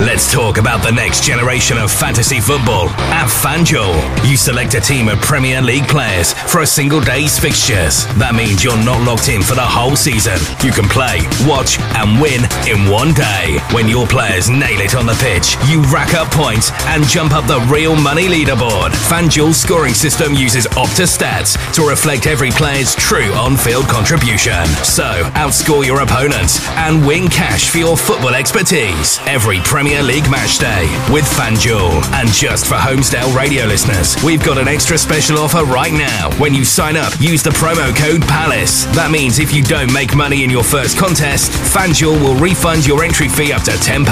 [0.00, 3.94] Let's talk about the next generation of fantasy football at FanDuel.
[4.28, 8.04] You select a team of Premier League players for a single day's fixtures.
[8.18, 10.36] That means you're not locked in for the whole season.
[10.66, 13.62] You can play, watch, and win in one day.
[13.70, 17.46] When your players nail it on the pitch, you rack up points and jump up
[17.46, 18.90] the real money leaderboard.
[19.08, 24.66] FanDuel's scoring system uses Opta stats to reflect every player's true on-field contribution.
[24.82, 25.06] So,
[25.38, 29.22] outscore your opponents and win cash for your football expertise.
[29.34, 32.04] Every Premier League match day with FanDuel.
[32.14, 36.30] And just for Holmesdale radio listeners, we've got an extra special offer right now.
[36.38, 38.84] When you sign up, use the promo code PALACE.
[38.94, 43.02] That means if you don't make money in your first contest, FanDuel will refund your
[43.02, 44.06] entry fee up to £10.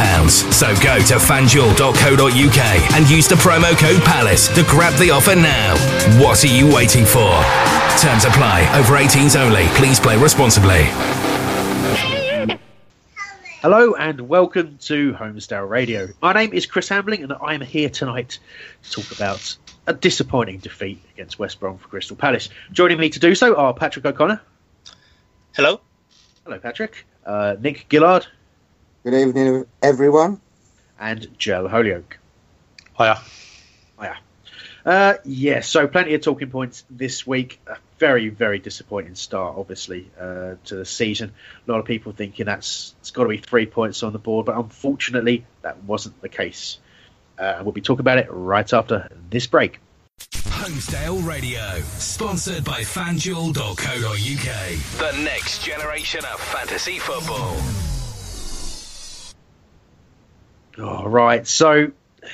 [0.52, 5.78] So go to fanduel.co.uk and use the promo code PALACE to grab the offer now.
[6.18, 7.30] What are you waiting for?
[8.02, 8.66] Terms apply.
[8.74, 9.66] Over 18s only.
[9.78, 10.90] Please play responsibly.
[13.62, 16.08] Hello and welcome to Holmesdale Radio.
[16.20, 18.40] My name is Chris Hambling and I am here tonight
[18.82, 19.56] to talk about
[19.86, 22.48] a disappointing defeat against West Brom for Crystal Palace.
[22.72, 24.40] Joining me to do so are Patrick O'Connor.
[25.54, 25.80] Hello.
[26.44, 27.06] Hello, Patrick.
[27.24, 28.26] Uh, Nick Gillard.
[29.04, 30.40] Good evening, everyone.
[30.98, 32.18] And Joe Holyoke.
[32.98, 33.20] Hiya.
[33.96, 34.16] Hiya.
[34.84, 37.60] Uh, yeah, so plenty of talking points this week.
[37.68, 41.32] A very, very disappointing start, obviously, uh, to the season.
[41.68, 44.44] A lot of people thinking that's it's got to be three points on the board,
[44.44, 46.80] but unfortunately, that wasn't the case.
[47.38, 49.78] Uh, we'll be talking about it right after this break.
[50.32, 53.54] Holmesdale Radio, sponsored by FanDuel.co.uk.
[54.98, 57.56] The next generation of fantasy football.
[60.84, 61.70] All right, so
[62.24, 62.30] I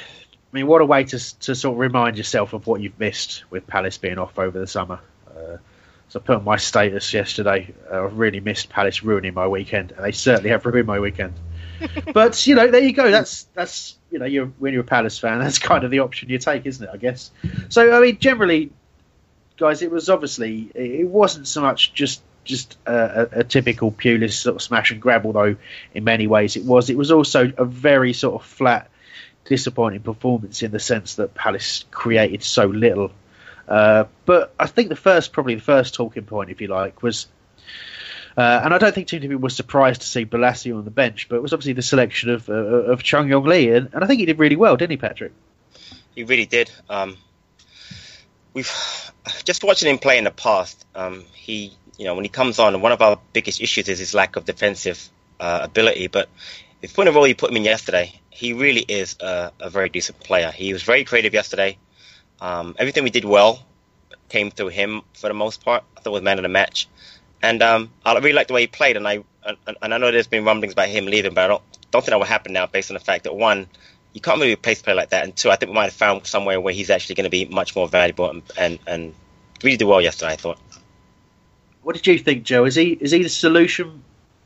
[0.51, 3.67] mean, what a way to to sort of remind yourself of what you've missed with
[3.67, 5.01] Palace being off over the summer.
[5.39, 5.57] Uh,
[6.09, 7.75] so I put on my status yesterday.
[7.91, 11.35] Uh, I've really missed Palace ruining my weekend, and they certainly have ruined my weekend.
[12.15, 13.11] but you know, there you go.
[13.11, 16.29] That's that's you know, you're when you're a Palace fan, that's kind of the option
[16.29, 16.91] you take, isn't it?
[16.93, 17.31] I guess.
[17.69, 18.71] So I mean, generally,
[19.59, 24.33] guys, it was obviously it wasn't so much just just a, a, a typical Pulis
[24.33, 25.57] sort of smash and grab, although
[25.95, 26.89] in many ways it was.
[26.89, 28.91] It was also a very sort of flat
[29.45, 33.13] disappointing performance in the sense that Palace created so little.
[33.69, 37.27] Uh, but I think the first, probably the first talking point, if you like, was,
[38.37, 40.91] uh, and I don't think too many people were surprised to see Bolasie on the
[40.91, 44.03] bench, but it was obviously the selection of uh, of Chung Yong Lee, and, and,
[44.03, 45.33] I think he did really well, didn't he, Patrick?
[46.15, 46.71] He really did.
[46.89, 47.19] Um,
[48.55, 48.73] we've
[49.45, 50.87] just watching him play in the past.
[50.95, 54.15] Um, he, you know, when he comes on, one of our biggest issues is his
[54.15, 55.09] lack of defensive
[55.39, 56.07] uh, ability.
[56.07, 56.29] But
[56.81, 59.89] the point of role you put him in yesterday, he really is a, a very
[59.89, 60.51] decent player.
[60.51, 61.77] He was very creative yesterday.
[62.41, 63.65] Um, everything we did well
[64.29, 65.85] came through him for the most part.
[65.97, 66.89] I thought was man of the match,
[67.43, 68.97] and um, I really like the way he played.
[68.97, 72.03] And I and I know there's been rumblings about him leaving, but I don't don't
[72.03, 73.67] think that will happen now, based on the fact that one,
[74.13, 75.95] you can't really replace a player like that, and two, I think we might have
[75.95, 79.15] found somewhere where he's actually going to be much more valuable and, and and
[79.63, 80.33] really do well yesterday.
[80.33, 80.59] I thought.
[81.83, 82.65] What did you think, Joe?
[82.65, 84.03] Is he is he the solution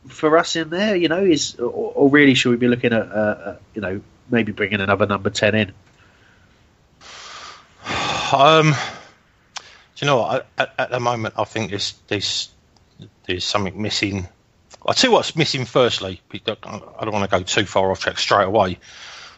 [0.07, 0.95] for us in there?
[0.95, 4.01] You know, is or, or really should we be looking at uh, uh, you know
[4.31, 5.73] maybe bringing another number ten in?
[8.33, 8.77] Um, do
[9.97, 10.47] you know what?
[10.57, 12.51] At, at the moment, I think there's there's
[13.27, 14.29] there's something missing.
[14.87, 15.65] I'll tell you what's missing.
[15.65, 18.79] Firstly, I don't want to go too far off track straight away.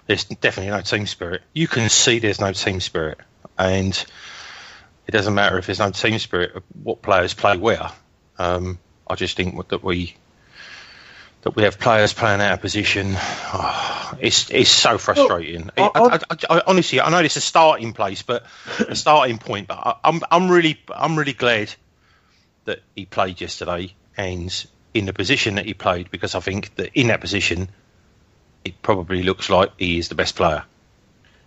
[0.07, 1.43] There's definitely no team spirit.
[1.53, 3.19] You can see there's no team spirit,
[3.59, 3.93] and
[5.07, 6.63] it doesn't matter if there's no team spirit.
[6.83, 7.91] What players play where.
[8.39, 10.17] Um, I just think that we
[11.45, 13.15] that we have players playing out of position.
[13.17, 15.71] Oh, it's it's so frustrating.
[15.77, 18.47] Well, I, I, I, honestly, I know it's a starting place, but
[18.89, 19.69] a starting point.
[19.69, 21.73] But I'm I'm really I'm really glad
[22.65, 26.91] that he played yesterday and in the position that he played because I think that
[26.95, 27.69] in that position
[28.65, 30.65] it probably looks like he is the best player.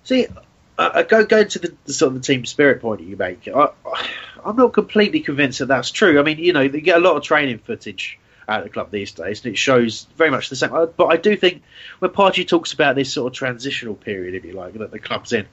[0.04, 0.28] See,
[0.78, 3.48] uh, go go to the, the, sort of the team spirit point that you make.
[3.48, 3.70] I,
[4.46, 6.20] I'm not completely convinced that that's true.
[6.20, 9.12] I mean, you know, they get a lot of training footage at the club these
[9.12, 10.74] days, and it shows very much the same.
[10.74, 11.64] Uh, but I do think
[12.00, 15.34] when Pardew talks about this sort of transitional period, if you like, that the club's
[15.34, 15.46] in,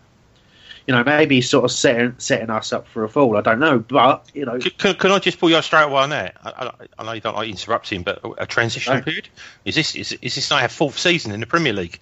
[0.86, 3.36] you know, maybe sort of setting setting us up for a fall.
[3.36, 6.10] I don't know, but you know, can, can I just pull you straight away on
[6.10, 6.36] that?
[6.44, 9.02] I, I, I, know you don't like interrupting, but a transitional no.
[9.02, 9.28] period
[9.64, 11.98] is this is, is this now our fourth season in the Premier League?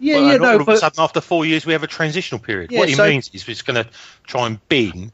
[0.00, 0.52] Yeah, well, yeah, no.
[0.52, 2.72] All of but, a sudden, after four years, we have a transitional period.
[2.72, 3.88] Yeah, what he so, means is he's going to
[4.24, 5.12] try and bin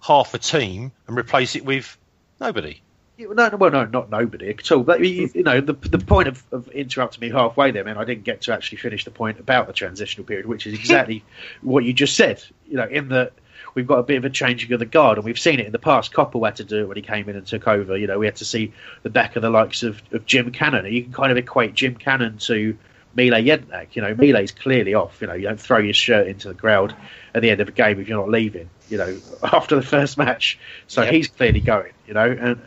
[0.00, 1.98] half a team and replace it with
[2.40, 2.80] nobody.
[3.28, 4.82] No, well, no, not nobody at all.
[4.82, 8.04] But you, you know, the the point of, of, interrupting me halfway there, man, I
[8.04, 11.22] didn't get to actually finish the point about the transitional period, which is exactly
[11.62, 12.42] what you just said.
[12.66, 13.32] You know, in that
[13.74, 15.72] we've got a bit of a changing of the guard, and we've seen it in
[15.72, 16.12] the past.
[16.12, 17.96] Coppell had to do it when he came in and took over.
[17.96, 18.72] You know, we had to see
[19.02, 20.90] the back of the likes of, of Jim Cannon.
[20.90, 22.78] You can kind of equate Jim Cannon to
[23.14, 23.88] Mile Jedinak.
[23.92, 25.20] You know, Mile's clearly off.
[25.20, 26.94] You know, you don't throw your shirt into the crowd
[27.34, 28.70] at the end of a game if you're not leaving.
[28.88, 31.12] You know, after the first match, so yep.
[31.12, 31.92] he's clearly going.
[32.06, 32.60] You know, and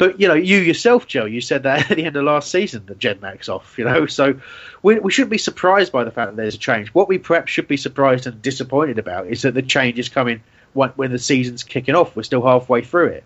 [0.00, 2.86] but you know, you yourself, Joe, you said that at the end of last season
[2.86, 3.78] that Jed Jedinak's off.
[3.78, 4.40] You know, so
[4.82, 6.88] we, we shouldn't be surprised by the fact that there's a change.
[6.94, 10.42] What we perhaps should be surprised and disappointed about is that the change is coming
[10.72, 12.16] when, when the season's kicking off.
[12.16, 13.24] We're still halfway through it,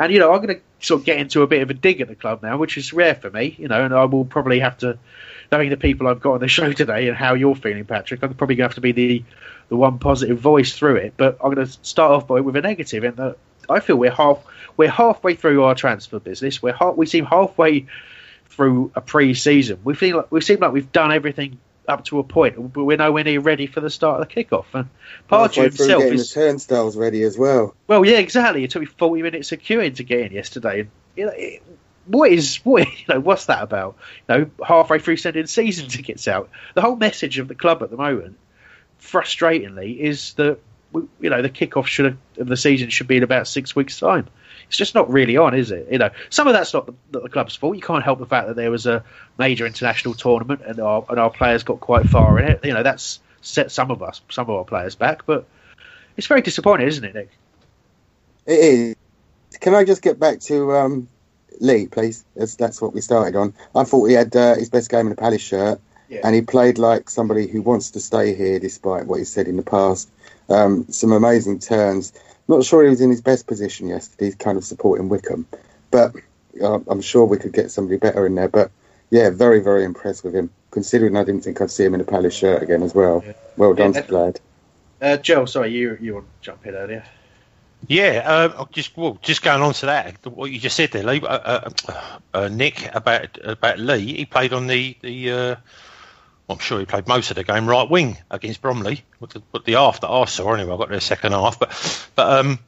[0.00, 2.00] and you know, I'm going to sort of get into a bit of a dig
[2.00, 3.54] at the club now, which is rare for me.
[3.56, 4.98] You know, and I will probably have to,
[5.52, 8.34] knowing the people I've got on the show today and how you're feeling, Patrick, I'm
[8.34, 9.24] probably going to have to be the
[9.68, 11.14] the one positive voice through it.
[11.16, 13.36] But I'm going to start off by with a negative that
[13.70, 14.44] I feel we're half
[14.80, 16.62] we're halfway through our transfer business.
[16.62, 17.84] We're half, we seem halfway
[18.46, 19.80] through a pre-season.
[19.84, 22.96] We feel like we seem like we've done everything up to a point, but we're
[22.96, 24.64] nowhere near ready for the start of the kickoff.
[24.72, 24.88] And
[25.30, 27.74] Pardew himself is the turnstiles ready as well.
[27.88, 28.64] Well, yeah, exactly.
[28.64, 30.80] It took me forty minutes of queuing to get in yesterday.
[30.80, 31.62] And, you know, it,
[32.06, 33.98] what is what you know what's that about?
[34.30, 35.92] You know, halfway through sending season mm.
[35.92, 36.48] tickets out.
[36.74, 38.38] The whole message of the club at the moment,
[38.98, 40.58] frustratingly, is that
[40.92, 43.98] you know the kickoff should have, of the season should be in about six weeks'
[43.98, 44.26] time.
[44.70, 45.88] It's just not really on, is it?
[45.90, 47.74] You know, some of that's not the, not the club's fault.
[47.74, 49.02] You can't help the fact that there was a
[49.36, 52.64] major international tournament and our and our players got quite far in it.
[52.64, 55.26] You know, that's set some of us, some of our players back.
[55.26, 55.44] But
[56.16, 57.30] it's very disappointing, isn't it, Nick?
[58.46, 58.96] It is.
[59.58, 61.08] Can I just get back to um,
[61.58, 62.24] Lee, please?
[62.36, 63.52] That's, that's what we started on.
[63.74, 66.20] I thought he had uh, his best game in a Palace shirt, yeah.
[66.22, 69.56] and he played like somebody who wants to stay here despite what he said in
[69.56, 70.08] the past.
[70.48, 72.12] Um, some amazing turns.
[72.50, 75.46] Not sure he was in his best position yesterday, kind of supporting Wickham,
[75.92, 76.16] but
[76.60, 78.48] uh, I'm sure we could get somebody better in there.
[78.48, 78.72] But
[79.10, 82.04] yeah, very, very impressed with him, considering I didn't think I'd see him in a
[82.04, 83.22] Palace shirt again as well.
[83.24, 83.34] Yeah.
[83.56, 84.40] Well done yeah, to Glad.
[85.00, 87.04] Uh, Joe, sorry, you you want to jump in earlier?
[87.86, 91.20] Yeah, uh, just well, just going on to that, what you just said there, Lee,
[91.20, 91.70] uh, uh,
[92.34, 94.16] uh Nick about about Lee.
[94.16, 95.56] He played on the the
[96.50, 99.04] I'm sure he played most of the game right wing against Bromley.
[99.20, 101.58] But the, the half that I saw, anyway, I got their second half.
[101.58, 102.58] But, but um,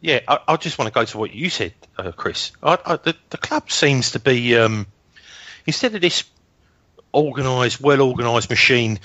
[0.00, 2.52] yeah, I, I, just want to go to what you said, uh, Chris.
[2.62, 4.86] I, I, the, the, club seems to be um,
[5.66, 6.24] instead of this
[7.14, 8.98] organised, well organised machine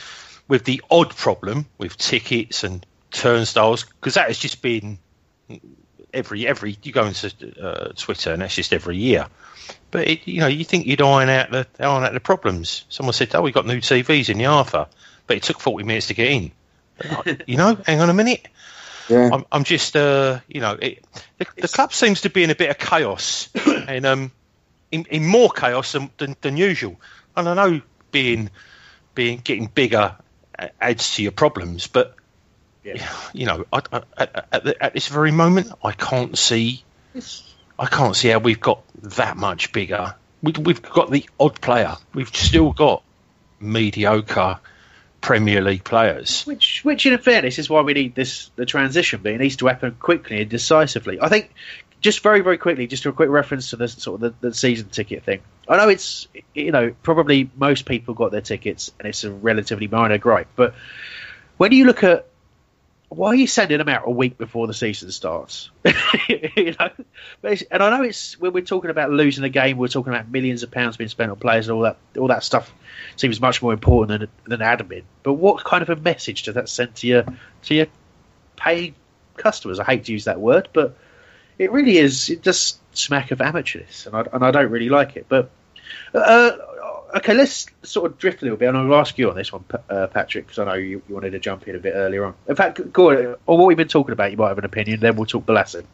[0.47, 4.97] with the odd problem with tickets and turnstiles, because that has just been
[6.13, 7.31] every every you go into
[7.61, 9.27] uh, Twitter and that's just every year.
[9.89, 12.85] But it, you know, you think you'd iron out the iron out the problems.
[12.89, 14.87] Someone said, "Oh, we got new TVs in the Arthur,"
[15.25, 16.51] but it took forty minutes to get in.
[17.47, 18.47] you know, hang on a minute.
[19.09, 19.29] Yeah.
[19.31, 21.05] I'm, I'm just, uh, you know, it,
[21.37, 23.47] the, the, club seems to be in a bit of chaos,
[23.87, 24.31] and um,
[24.91, 26.99] in, in more chaos than, than, than usual.
[27.35, 28.49] And I know being
[29.15, 30.15] being getting bigger
[30.81, 32.15] adds to your problems, but
[32.83, 33.07] yeah.
[33.33, 36.83] you know, I, I, at, at, at, this very moment, I can't see.
[37.13, 37.46] It's,
[37.79, 40.15] I can't see how we've got that much bigger.
[40.41, 41.95] We, we've got the odd player.
[42.13, 43.03] We've still got
[43.59, 44.59] mediocre
[45.21, 46.43] Premier League players.
[46.45, 49.19] Which, which, in fairness, is why we need this the transition.
[49.21, 51.19] But it needs to happen quickly and decisively.
[51.21, 51.53] I think,
[52.01, 54.89] just very, very quickly, just a quick reference to the sort of the, the season
[54.89, 55.41] ticket thing.
[55.67, 59.87] I know it's you know probably most people got their tickets and it's a relatively
[59.87, 60.75] minor gripe, but
[61.57, 62.27] when you look at
[63.09, 65.69] why are you sending them out a week before the season starts?
[66.29, 66.89] you know,
[67.43, 70.63] and I know it's when we're talking about losing a game, we're talking about millions
[70.63, 71.97] of pounds being spent on players and all that.
[72.17, 72.73] All that stuff
[73.15, 75.03] seems much more important than than admin.
[75.23, 77.25] But what kind of a message does that send to your
[77.63, 77.87] to your
[78.57, 78.95] paying
[79.37, 79.79] customers.
[79.79, 80.97] I hate to use that word, but
[81.57, 82.29] it really is.
[82.29, 85.27] It just smack of amateurness, and I, and I don't really like it.
[85.29, 85.49] But
[86.13, 86.51] uh,
[87.15, 89.63] okay, let's sort of drift a little bit, and I'll ask you on this one,
[89.89, 92.35] uh, Patrick, because I know you, you, wanted to jump in a bit earlier on.
[92.47, 94.99] In fact, go on, what we've been talking about, you might have an opinion.
[94.99, 95.85] Then we'll talk Bolasie.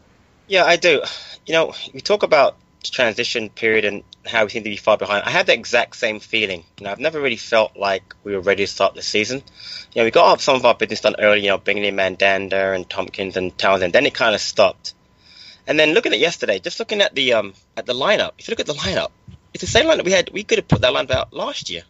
[0.48, 1.01] Yeah, I do.
[1.46, 5.24] You know, we talk about transition period and how we seem to be far behind.
[5.24, 6.63] I had the exact same feeling.
[6.77, 9.41] You know, I've never really felt like we were ready to start the season.
[9.93, 11.41] You know, we got some of our business done early.
[11.41, 13.93] You know, bringing in Mandanda and Tomkins and Townsend.
[13.93, 14.93] Then it kind of stopped.
[15.65, 18.32] And then looking at yesterday, just looking at the um at the lineup.
[18.38, 19.12] If you look at the lineup,
[19.53, 20.29] it's the same lineup we had.
[20.31, 21.83] We could have put that lineup out last year.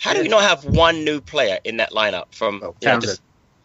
[0.00, 3.00] How do we not have one new player in that lineup from Oh, you know,
[3.00, 3.22] just,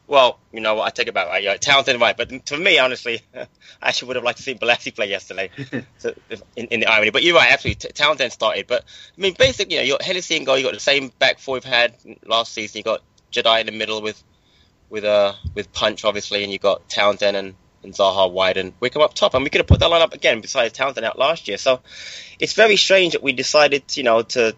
[0.07, 1.27] well, you know what, I take it back.
[1.27, 2.15] Right, yeah, Townsend, right?
[2.15, 3.47] But to me, honestly, I
[3.81, 5.49] actually would have liked to see Bolasie play yesterday.
[5.97, 7.51] so, if- in, in the irony, but you're right.
[7.51, 8.67] Actually, T- Townsend started.
[8.67, 8.85] But
[9.17, 10.57] I mean, basically, you know, you got Hennessy and goal.
[10.57, 12.79] You got the same back four we've had last season.
[12.79, 13.01] You got
[13.31, 14.23] Jedi in the middle with
[14.89, 19.01] with uh with Punch, obviously, and you got Townsend and, and Zaha wide and Wickham
[19.01, 19.33] up top.
[19.33, 21.57] And we could have put that line up again besides Townsend out last year.
[21.57, 21.81] So
[22.39, 24.55] it's very strange that we decided, you know, to.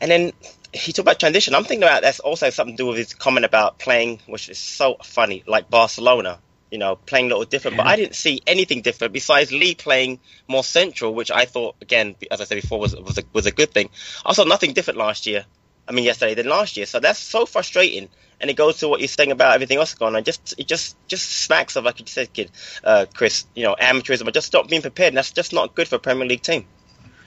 [0.00, 0.32] And then
[0.72, 1.54] he talked about transition.
[1.54, 4.58] I'm thinking about that's also something to do with his comment about playing, which is
[4.58, 6.38] so funny, like Barcelona.
[6.70, 7.76] You know, playing a little different.
[7.76, 12.14] But I didn't see anything different besides Lee playing more central, which I thought, again,
[12.30, 13.90] as I said before, was was a, was a good thing.
[14.24, 15.44] I saw nothing different last year.
[15.88, 16.86] I mean, yesterday than last year.
[16.86, 18.08] So that's so frustrating.
[18.40, 20.24] And it goes to what you're saying about everything else going on.
[20.24, 22.50] Just it just just smacks of like you said, kid,
[22.82, 23.44] uh, Chris.
[23.54, 25.08] You know, amateurism, but just stop being prepared.
[25.08, 26.66] And that's just not good for a Premier League team.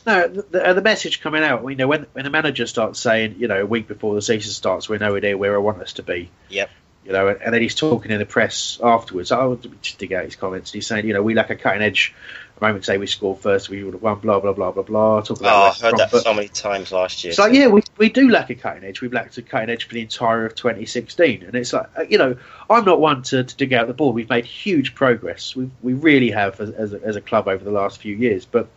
[0.05, 3.35] No, the, the, the message coming out, you know, when when the manager starts saying,
[3.37, 5.93] you know, a week before the season starts, we're nowhere near where I want us
[5.93, 6.29] to be.
[6.49, 6.69] Yep.
[7.05, 9.31] You know, and, and then he's talking in the press afterwards.
[9.31, 10.71] I would just dig out his comments.
[10.71, 12.13] He's saying, you know, we lack a cutting edge.
[12.63, 14.19] Moment say we scored first, we would have won.
[14.19, 15.19] Blah blah blah blah blah.
[15.21, 17.31] Talk Oh, about I West heard that so many times last year.
[17.31, 19.01] It's like, yeah, we, we do lack a cutting edge.
[19.01, 21.43] We've lacked a cutting edge for the entire of 2016.
[21.43, 22.37] And it's like, uh, you know,
[22.69, 24.13] I'm not one to, to dig out the ball.
[24.13, 25.55] We've made huge progress.
[25.57, 28.45] We, we really have as, as, a, as a club over the last few years.
[28.45, 28.69] But,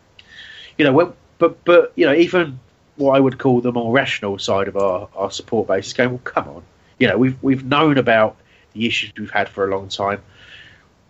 [0.77, 2.59] you know, when, but, but, you know, even
[2.97, 6.09] what I would call the more rational side of our, our support base is going,
[6.09, 6.63] well, come on.
[6.99, 8.35] You know, we've, we've known about
[8.73, 10.21] the issues we've had for a long time.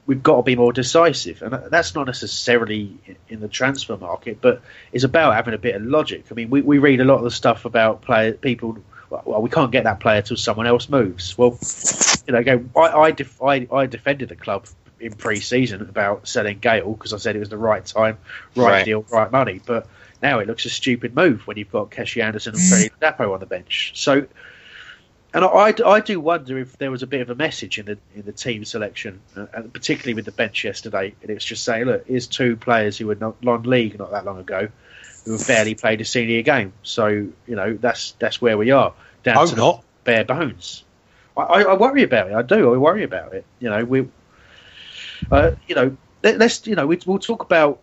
[0.08, 2.98] We've got to be more decisive, and that's not necessarily
[3.30, 4.62] in the transfer market, but
[4.92, 6.26] it's about having a bit of logic.
[6.32, 8.78] I mean, we, we read a lot of the stuff about player people.
[9.10, 11.38] Well, we can't get that player till someone else moves.
[11.38, 11.60] Well,
[12.26, 12.66] you know, go.
[12.80, 14.66] I I, def, I, I defended the club
[15.00, 18.18] in pre-season about selling Gale because I said it was the right time,
[18.56, 18.86] right, Right.
[18.86, 19.62] deal, right money.
[19.66, 19.88] But
[20.22, 22.70] now it looks a stupid move when you've got Keshi Anderson and mm.
[22.70, 23.94] Freddie Dapo on the bench.
[23.96, 24.26] So,
[25.38, 27.86] and I, I, I do wonder if there was a bit of a message in
[27.86, 31.13] the in the team selection, uh, and particularly with the bench yesterday.
[31.22, 34.39] And it's just saying, look, here's two players who were not non-league not that long
[34.39, 34.67] ago,
[35.25, 36.74] who have barely played a senior game.
[36.82, 39.84] So you know that's that's where we are down Hope to not.
[40.06, 40.84] bare bones.
[41.38, 42.34] I, I, I worry about it.
[42.34, 42.74] I do.
[42.74, 43.46] I worry about it.
[43.60, 44.08] You know, we,
[45.32, 47.79] uh, you know, let, us you know, we, we'll talk about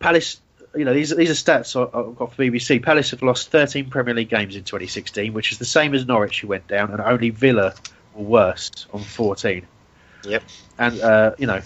[0.00, 0.38] Palace.
[0.76, 2.82] You know, these these are stats I- I've got for BBC.
[2.82, 6.40] Palace have lost 13 Premier League games in 2016, which is the same as Norwich,
[6.40, 7.74] who went down, and only Villa
[8.14, 9.66] were worse on 14.
[10.24, 10.42] Yep.
[10.78, 11.60] And uh, you know,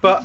[0.00, 0.22] but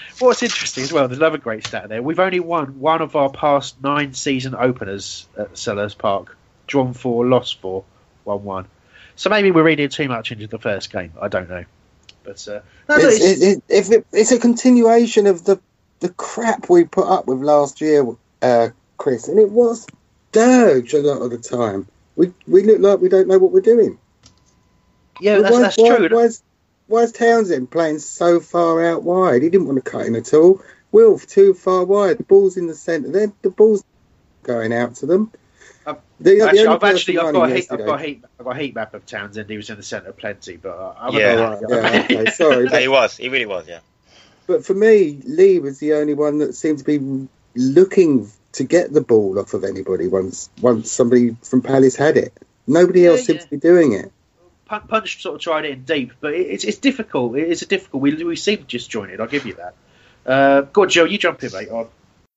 [0.18, 2.02] what's interesting as well, there's another great stat there.
[2.02, 6.36] We've only won one of our past nine season openers at Selhurst Park.
[6.66, 7.84] Drawn four, lost four,
[8.26, 8.66] won one.
[9.16, 11.12] So maybe we're reading too much into the first game.
[11.20, 11.64] I don't know.
[12.24, 15.58] But uh, no, no, It's, it's- it, it, if it, it's a continuation of the
[16.00, 18.06] the crap we put up with last year,
[18.42, 19.86] uh, Chris, and it was
[20.32, 21.86] dirge a lot of the time.
[22.16, 23.98] We we look like we don't know what we're doing.
[25.20, 26.08] yeah, that's, why, that's why, true.
[26.10, 26.42] Why is,
[26.86, 29.42] why is Townsend playing so far out wide?
[29.42, 30.62] He didn't want to cut in at all.
[30.90, 32.18] Wilf too far wide.
[32.18, 33.10] The ball's in the centre.
[33.10, 33.84] Then the ball's
[34.42, 35.30] going out to them.
[35.86, 38.02] I've- The- the Actually, only I've person actually I've got, a heat, I've got a
[38.04, 39.50] heat I've got a heat map of Townsend.
[39.50, 41.34] He was in the centre plenty, but uh, other Yeah.
[41.36, 41.50] than
[41.82, 42.68] right, yeah, okay, sorry.
[42.72, 43.16] Yeah, he was.
[43.16, 43.68] He really was.
[43.68, 43.80] Yeah.
[44.48, 48.90] But for me, Lee was the only one that seemed to be looking to get
[48.90, 52.32] the ball off of anybody once once somebody from Palace had it.
[52.66, 53.44] Nobody else Yeah, seems yeah.
[53.44, 54.10] to be doing it.
[54.66, 57.36] Punch sort of tried it in deep, but it's it's difficult.
[57.36, 58.02] It is a difficult.
[58.02, 59.20] We we seem disjointed.
[59.20, 59.74] I'll give you that.
[60.26, 61.04] Uh, go on, Joe.
[61.04, 61.68] You jump in, mate.
[61.68, 61.86] On.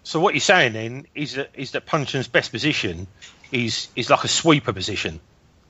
[0.03, 3.08] So what you're saying then is that is that Puncheon's best position
[3.53, 5.22] is is like a sweeper position.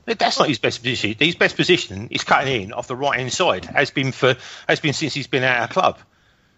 [0.04, 1.14] But That's not his best position.
[1.16, 3.64] His best position is cutting in off the right hand side.
[3.64, 4.36] Has been for
[4.68, 5.98] has been since he's been at our club.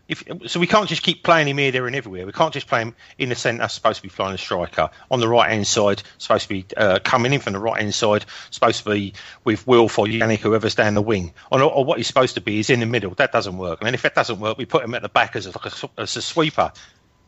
[0.06, 2.26] If, so we can't just keep playing him here, there, and everywhere.
[2.26, 4.90] We can't just play him in the centre, supposed to be flying a striker.
[5.10, 7.94] On the right hand side, supposed to be uh, coming in from the right hand
[7.94, 11.32] side, supposed to be with Wilf or Yannick, whoever's down the wing.
[11.50, 13.14] Or, or what he's supposed to be is in the middle.
[13.14, 13.78] That doesn't work.
[13.80, 15.90] And if that doesn't work, we put him at the back as a, like a,
[16.02, 16.72] as a sweeper.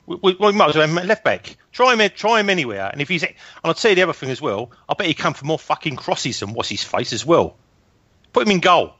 [0.04, 1.56] We, we, we might as well have him at left back.
[1.72, 2.90] Try him, try him anywhere.
[2.92, 4.70] And if he's, and I'll tell you the other thing as well.
[4.86, 7.56] I bet he come for more fucking crosses than what's his face as well.
[8.34, 8.92] Put him in goal.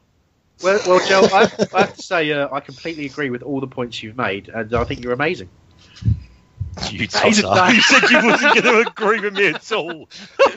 [0.63, 3.67] Well, well, Joe, I, I have to say uh, I completely agree with all the
[3.67, 5.49] points you've made, and I think you're amazing.
[6.91, 10.07] You, He's a- you said you wasn't going to agree with me at all.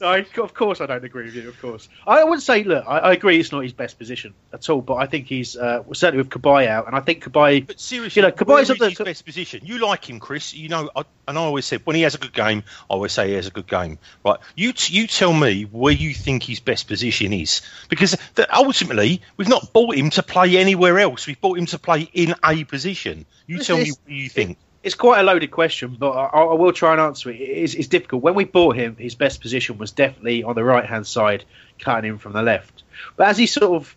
[0.00, 1.48] no, I- of course I don't agree with you.
[1.48, 4.68] Of course, I would say, look, I, I agree it's not his best position at
[4.68, 7.66] all, but I think he's uh, certainly with Cabaye out, and I think Cabaye.
[7.66, 9.60] But seriously, You know, Cabaye's is at the- his best position.
[9.64, 10.54] You like him, Chris.
[10.54, 13.12] You know, I, and I always said when he has a good game, I always
[13.12, 13.98] say he has a good game.
[14.24, 14.38] Right?
[14.54, 19.22] You t- you tell me where you think his best position is, because th- ultimately
[19.36, 21.26] we've not bought him to play anywhere else.
[21.26, 23.26] We've bought him to play in a position.
[23.46, 24.58] You tell me what you think.
[24.82, 27.36] It's quite a loaded question, but I, I will try and answer it.
[27.36, 28.22] It's, it's difficult.
[28.22, 31.46] When we bought him, his best position was definitely on the right hand side,
[31.78, 32.82] cutting in from the left.
[33.16, 33.96] But as he sort of,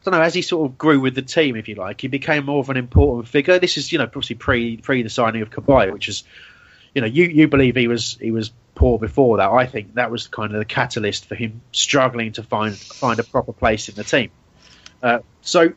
[0.00, 2.08] I don't know, as he sort of grew with the team, if you like, he
[2.08, 3.58] became more of an important figure.
[3.58, 6.24] This is, you know, obviously pre pre the signing of Cabaye, which is,
[6.94, 9.50] you know, you, you believe he was he was poor before that.
[9.50, 13.24] I think that was kind of the catalyst for him struggling to find find a
[13.24, 14.30] proper place in the team.
[15.02, 15.74] Uh, so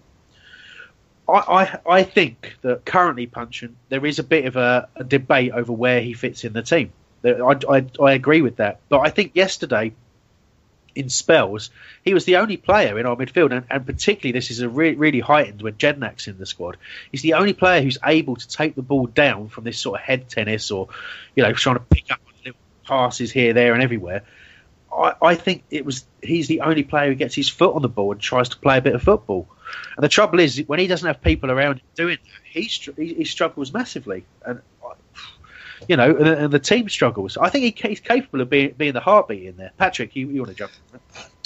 [1.27, 5.51] I, I, I think that currently, Puncheon, there is a bit of a, a debate
[5.51, 6.93] over where he fits in the team.
[7.25, 8.79] I, I, I agree with that.
[8.89, 9.93] But I think yesterday,
[10.95, 11.69] in spells,
[12.03, 14.95] he was the only player in our midfield, and, and particularly this is a re-
[14.95, 16.77] really heightened when Jedinak's in the squad.
[17.11, 20.05] He's the only player who's able to take the ball down from this sort of
[20.05, 20.89] head tennis or,
[21.35, 24.23] you know, trying to pick up little passes here, there, and everywhere.
[24.95, 27.89] I, I think it was he's the only player who gets his foot on the
[27.89, 29.47] ball and tries to play a bit of football.
[29.97, 32.69] And the trouble is, when he doesn't have people around doing that, he,
[33.13, 34.25] he struggles massively.
[34.45, 34.61] And
[35.87, 37.37] you know, and, and the team struggles.
[37.37, 39.71] I think he, he's capable of being, being the heartbeat in there.
[39.77, 40.71] Patrick, you, you want to jump?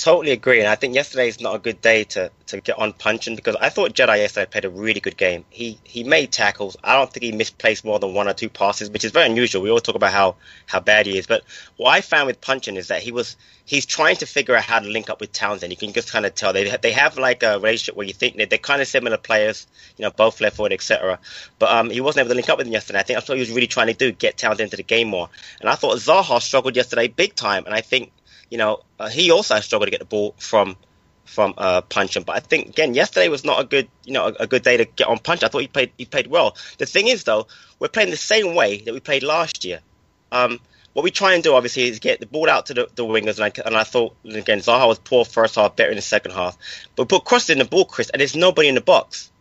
[0.07, 2.93] Totally agree, and I think yesterday is not a good day to, to get on
[2.93, 5.43] Puncheon because I thought Jedi yesterday played a really good game.
[5.49, 6.77] He he made tackles.
[6.81, 9.63] I don't think he misplaced more than one or two passes, which is very unusual.
[9.63, 11.43] We all talk about how, how bad he is, but
[11.75, 13.35] what I found with Puncheon is that he was
[13.65, 15.73] he's trying to figure out how to link up with Townsend.
[15.73, 18.37] You can just kind of tell they they have like a relationship where you think
[18.37, 21.19] that they're kind of similar players, you know, both left forward, etc.
[21.59, 22.99] But um, he wasn't able to link up with him yesterday.
[22.99, 25.09] I think that's what he was really trying to do, get Townsend into the game
[25.09, 25.27] more.
[25.59, 28.13] And I thought Zaha struggled yesterday big time, and I think
[28.49, 30.77] you know, uh, he also struggled to get the ball from
[31.25, 32.17] from uh, Punch.
[32.25, 34.77] But I think again, yesterday was not a good, you know, a, a good day
[34.77, 35.43] to get on Punch.
[35.43, 36.55] I thought he played he played well.
[36.77, 37.47] The thing is, though,
[37.79, 39.79] we're playing the same way that we played last year.
[40.31, 40.59] Um,
[40.93, 43.39] what we try and do, obviously, is get the ball out to the, the wingers,
[43.39, 46.31] and I, and I thought again, Zaha was poor first half, better in the second
[46.31, 46.57] half.
[46.95, 49.31] But put Cross in the ball, Chris, and there's nobody in the box.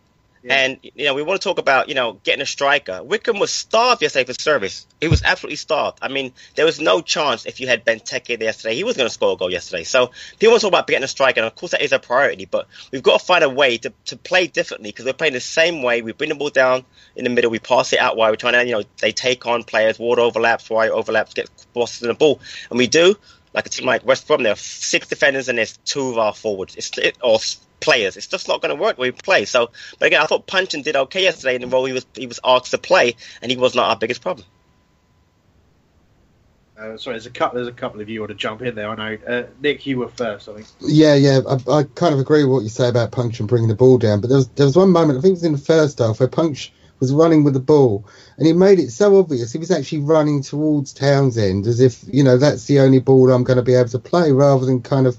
[0.49, 3.03] And you know, we want to talk about you know getting a striker.
[3.03, 4.87] Wickham was starved yesterday for service.
[5.01, 5.99] He was absolutely starved.
[6.01, 9.13] I mean, there was no chance if you had Benteke yesterday, he was going to
[9.13, 9.83] score a goal yesterday.
[9.83, 11.99] So people want to talk about getting a striker, and of course that is a
[11.99, 12.45] priority.
[12.45, 15.39] But we've got to find a way to, to play differently because we're playing the
[15.39, 16.01] same way.
[16.01, 18.29] We bring the ball down in the middle, we pass it out wide.
[18.29, 22.01] We're trying to you know they take on players, ward overlaps, wide overlaps, get bosses
[22.03, 23.15] in the ball, and we do.
[23.53, 26.33] Like a team like West Brom, there are six defenders and there's two of our
[26.33, 26.75] forwards.
[26.75, 27.39] It's it, or
[27.79, 28.17] players.
[28.17, 29.45] It's just not going to work when we play.
[29.45, 32.27] So, but again, I thought Puncheon did okay yesterday in the role he was he
[32.27, 34.45] was asked to play, and he was not our biggest problem.
[36.79, 37.55] Uh, sorry, there's a couple.
[37.55, 38.87] There's a couple of you want to jump in there.
[38.87, 40.47] I know, uh, Nick, you were first.
[40.47, 40.67] I think.
[40.79, 43.67] Yeah, yeah, I, I kind of agree with what you say about Punch and bringing
[43.67, 44.21] the ball down.
[44.21, 46.19] But there was there was one moment, I think it was in the first half,
[46.19, 48.05] where Punch was running with the ball,
[48.37, 52.23] and he made it so obvious he was actually running towards Townsend, as if you
[52.23, 55.07] know that's the only ball I'm going to be able to play, rather than kind
[55.07, 55.17] of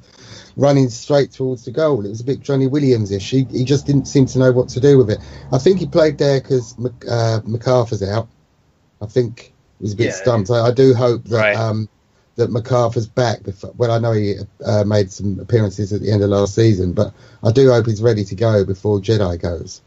[0.58, 2.04] running straight towards the goal.
[2.04, 3.30] It was a bit Johnny Williams-ish.
[3.30, 5.18] He, he just didn't seem to know what to do with it.
[5.52, 6.74] I think he played there because
[7.08, 8.28] uh, MacArthur's out.
[9.00, 10.12] I think he was a bit Yeah.
[10.12, 10.50] stumped.
[10.50, 11.56] I, I do hope that Right.
[11.56, 11.88] um,
[12.34, 13.42] that MacArthur's back.
[13.44, 16.92] Before, well, I know he uh, made some appearances at the end of last season,
[16.92, 19.80] but I do hope he's ready to go before Jedi goes.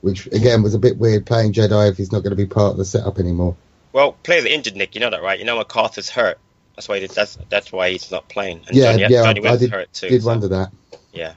[0.00, 2.72] Which again was a bit weird playing Jedi if he's not going to be part
[2.72, 3.54] of the setup anymore.
[3.92, 4.94] Well, players are injured, Nick.
[4.94, 5.38] You know that, right?
[5.38, 6.38] You know MacArthur's hurt.
[6.76, 8.62] That's why he, that's that's why he's not playing.
[8.66, 10.08] And yeah, Johnny, yeah, Johnny I, I is did, hurt too.
[10.08, 10.70] did so, wonder that.
[11.12, 11.34] Yeah,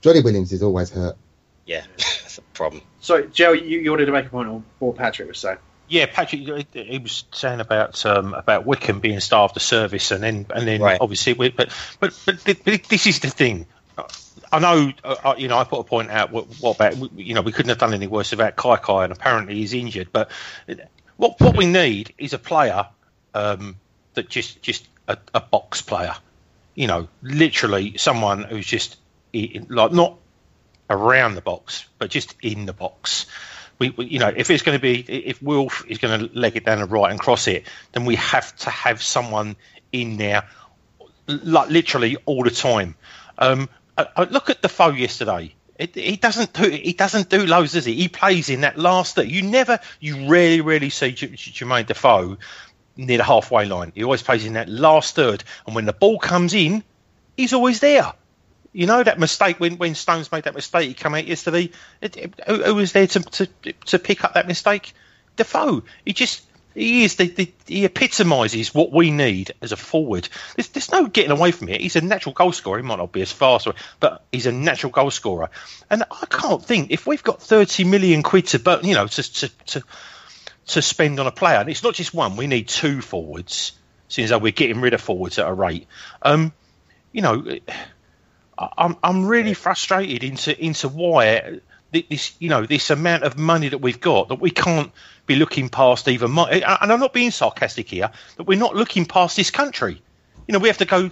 [0.00, 1.16] Johnny Williams is always hurt.
[1.66, 2.82] yeah, that's a problem.
[3.00, 5.58] So, Joe, you, you wanted to make a point on what Patrick was saying.
[5.88, 10.22] Yeah, Patrick, he- he was saying about um, about Wickham being starved of service, and
[10.22, 10.98] then and then Right.
[11.00, 13.66] obviously, we, but but but thi- thi- this is the thing.
[14.52, 16.32] I know, uh, you know, I put a point out.
[16.32, 19.12] What, what about you know we couldn't have done any worse about Kai Kai, and
[19.12, 20.08] apparently he's injured.
[20.12, 20.30] But
[21.16, 22.86] what what we need is a player
[23.34, 23.76] um,
[24.20, 26.14] that just just a, a box player.
[26.74, 28.96] You know, literally someone who's just
[29.34, 30.18] i- like not
[30.88, 33.26] around the box, but just in the box.
[33.78, 36.56] We, we you know, if it's going to be, if Wilf is going to leg
[36.56, 39.56] it down the right and cross it, then we have to have someone
[39.90, 40.48] in there,
[41.26, 42.94] like literally all the time.
[43.38, 45.54] Um, I, I look at Defoe yesterday.
[45.78, 47.94] It, he doesn't do he doesn't do loads, does he?
[47.94, 51.86] He plays in that last that You never, you rarely, rarely see J- J- Jermaine
[51.86, 52.36] Defoe
[53.06, 53.92] near the halfway line.
[53.94, 56.82] He always plays in that last third, and when the ball comes in,
[57.36, 58.12] he's always there.
[58.72, 61.70] You know that mistake when, when Stones made that mistake, he came out yesterday.
[62.00, 63.46] It, it, who, who was there to, to
[63.86, 64.92] to pick up that mistake?
[65.36, 65.82] Defoe.
[66.04, 66.42] He just
[66.74, 70.28] he is the, the he epitomises what we need as a forward.
[70.54, 71.80] There's, there's no getting away from it.
[71.80, 72.78] He's a natural goal scorer.
[72.78, 73.66] He might not be as fast,
[73.98, 75.50] but he's a natural goal scorer.
[75.88, 79.48] And I can't think if we've got 30 million quid to you know to to
[79.66, 79.82] to,
[80.70, 82.36] to spend on a player, and it's not just one.
[82.36, 83.72] We need two forwards.
[84.08, 85.86] Since we're getting rid of forwards at a rate,
[86.22, 86.52] um,
[87.12, 87.44] you know,
[88.58, 91.60] I'm I'm really frustrated into into why
[91.92, 94.90] this you know this amount of money that we've got that we can't
[95.26, 96.36] be looking past even.
[96.36, 100.02] And I'm not being sarcastic here, that we're not looking past this country.
[100.48, 101.10] You know, we have to go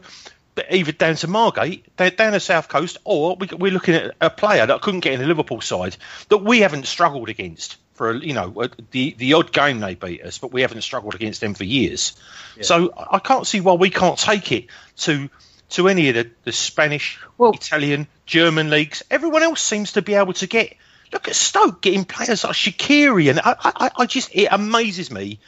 [0.71, 4.81] either down to Margate, down the south coast, or we're looking at a player that
[4.83, 5.97] couldn't get in the Liverpool side
[6.31, 10.38] that we haven't struggled against for you know the the odd game they beat us,
[10.38, 12.16] but we haven't struggled against them for years.
[12.56, 12.62] Yeah.
[12.62, 14.66] So I can't see why we can't take it
[14.98, 15.28] to
[15.70, 19.02] to any of the, the Spanish, well, Italian, German leagues.
[19.11, 20.74] Everyone else seems to be able to get.
[21.12, 25.40] Look at Stoke getting players like Shaqiri, and I, I, I just it amazes me.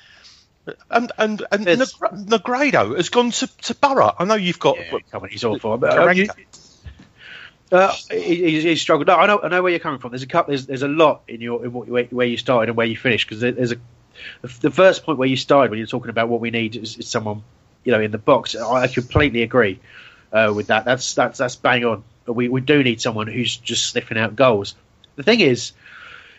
[0.91, 4.15] And and and Negredo has gone to, to Borough.
[4.19, 4.79] I know you've got.
[4.79, 5.77] Yeah, on, he's awful.
[5.79, 6.29] But, uh, you,
[7.73, 9.07] uh, he, he, struggled.
[9.07, 10.11] No, I know, I know where you're coming from.
[10.11, 10.53] There's a couple.
[10.53, 13.29] There's, there's a lot in your in what, where you started and where you finished
[13.29, 13.77] because there's a
[14.61, 17.09] the first point where you started when you're talking about what we need is, is
[17.09, 17.43] someone
[17.85, 18.55] you know in the box.
[18.57, 19.81] I completely agree
[20.33, 20.85] uh, with that.
[20.85, 22.05] That's that's that's bang on.
[22.27, 24.75] We, we do need someone who's just sniffing out goals.
[25.17, 25.73] The thing is,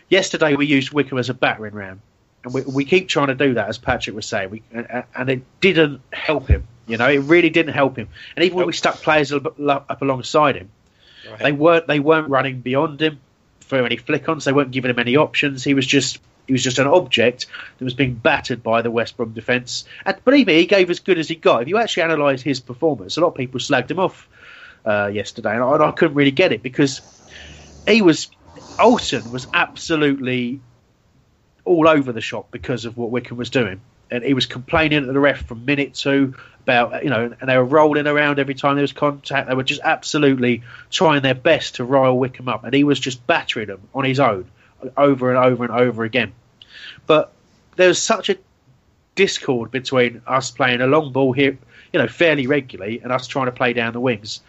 [0.08, 2.00] yesterday we used Wickham as a battering ram,
[2.44, 5.28] and we, we keep trying to do that, as Patrick was saying, we, and, and
[5.28, 6.66] it didn't help him.
[6.86, 8.08] You know, it really didn't help him.
[8.36, 10.70] And even when we stuck players up, up alongside him,
[11.30, 11.38] right.
[11.38, 13.20] they weren't they weren't running beyond him
[13.60, 14.44] for any flick-ons.
[14.44, 15.64] They weren't giving him any options.
[15.64, 17.46] He was just he was just an object
[17.78, 19.84] that was being battered by the West Brom defence.
[20.04, 21.62] And believe me, he gave as good as he got.
[21.62, 24.28] If you actually analyse his performance, a lot of people slagged him off
[24.84, 27.00] uh, yesterday, and I, and I, couldn't really get it because
[27.86, 28.28] he was.
[28.78, 30.60] Olsson was absolutely
[31.64, 33.80] all over the shop because of what Wickham was doing.
[34.12, 37.56] And he was complaining to the ref from minute two about, you know, and they
[37.56, 39.48] were rolling around every time there was contact.
[39.48, 42.62] They were just absolutely trying their best to rile Wickham up.
[42.62, 44.46] And he was just battering them on his own
[44.96, 46.32] over and over and over again.
[47.06, 47.32] But
[47.76, 48.36] there was such a
[49.14, 51.58] discord between us playing a long ball here,
[51.92, 54.40] you know, fairly regularly, and us trying to play down the wings.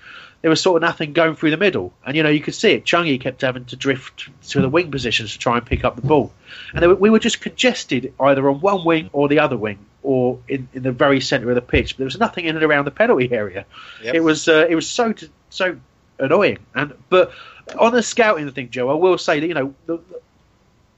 [0.43, 2.73] There was sort of nothing going through the middle, and you know you could see
[2.73, 2.85] it.
[2.85, 6.01] Chungy kept having to drift to the wing positions to try and pick up the
[6.03, 6.31] ball,
[6.75, 10.39] and were, we were just congested either on one wing or the other wing, or
[10.47, 11.93] in, in the very centre of the pitch.
[11.93, 13.65] But there was nothing in and around the penalty area.
[14.03, 14.15] Yep.
[14.15, 15.13] It was uh, it was so
[15.49, 15.77] so
[16.19, 16.59] annoying.
[16.75, 17.31] And but
[17.79, 19.99] on the scouting thing, Joe, I will say that you know the,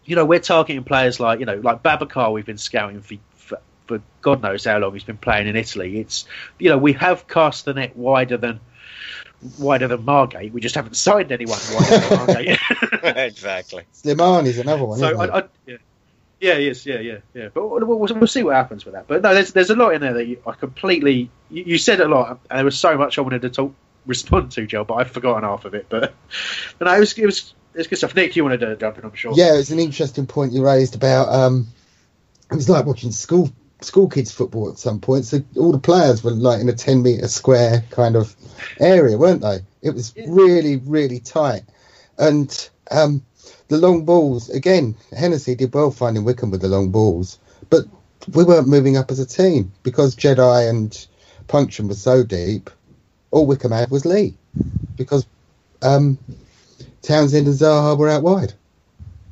[0.05, 2.31] you know, we're targeting players like you know, like Babacar.
[2.31, 4.93] We've been scouting for, for, for God knows how long.
[4.93, 5.99] He's been playing in Italy.
[5.99, 6.25] It's
[6.59, 8.59] you know, we have cast the net wider than
[9.59, 10.51] wider than Margate.
[10.51, 12.59] We just haven't signed anyone wider than Margate.
[13.03, 13.83] exactly.
[13.93, 14.99] Slimani is another one.
[14.99, 15.77] So I, I, yeah.
[16.39, 17.47] Yeah, yes, yeah, yeah, yeah.
[17.53, 19.07] But we'll, we'll, we'll, see what happens with that.
[19.07, 21.29] But no, there's there's a lot in there that you, I completely.
[21.49, 23.73] You, you, said a lot, and there was so much I wanted to talk
[24.05, 25.87] respond to, Joe, but I've forgotten half of it.
[25.89, 26.13] But,
[26.77, 28.15] but no, it was it was it's good stuff.
[28.15, 29.33] Nick, you wanted to jump in, I'm sure.
[29.35, 31.29] Yeah, it's an interesting point you raised about.
[31.29, 31.67] Um,
[32.51, 33.49] it was like watching school
[33.81, 35.25] school kids football at some point.
[35.25, 38.35] So all the players were like in a ten meter square kind of
[38.79, 39.59] area, weren't they?
[39.81, 41.63] It was really really tight,
[42.17, 43.23] and um,
[43.67, 44.95] the long balls again.
[45.17, 47.85] Hennessy did well finding Wickham with the long balls, but
[48.33, 51.07] we weren't moving up as a team because Jedi and
[51.47, 52.69] Puncheon was so deep.
[53.31, 54.35] All Wickham had was Lee
[54.95, 55.25] because
[55.81, 56.17] um,
[57.01, 58.53] Townsend and Zaha were out wide.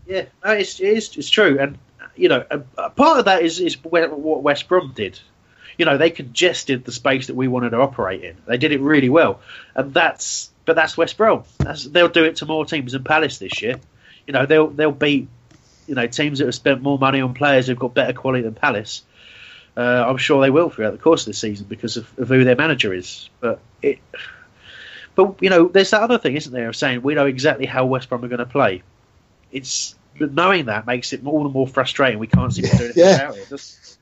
[0.05, 1.77] Yeah, no, it's, it's, it's true, and
[2.15, 5.19] you know, a, a part of that is is what West Brom did.
[5.77, 8.37] You know, they congested the space that we wanted to operate in.
[8.45, 9.41] They did it really well,
[9.75, 11.43] and that's but that's West Brom.
[11.57, 13.79] That's, they'll do it to more teams than Palace this year.
[14.27, 15.27] You know, they'll they'll beat
[15.87, 18.53] you know teams that have spent more money on players who've got better quality than
[18.53, 19.03] Palace.
[19.75, 22.43] Uh, I'm sure they will throughout the course of the season because of, of who
[22.43, 23.29] their manager is.
[23.39, 23.99] But it
[25.15, 27.85] but you know, there's that other thing, isn't there, of saying we know exactly how
[27.85, 28.83] West Brom are going to play.
[29.51, 32.19] It's knowing that makes it all the more frustrating.
[32.19, 33.15] We can't seem to do anything yeah.
[33.15, 33.49] about it.
[33.49, 33.99] Just,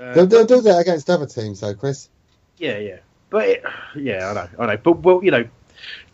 [0.00, 2.08] uh, they'll, they'll, do that against other teams, though, Chris.
[2.56, 2.98] Yeah, yeah,
[3.30, 3.64] but it,
[3.96, 4.76] yeah, I know, I know.
[4.76, 5.48] But well, you know,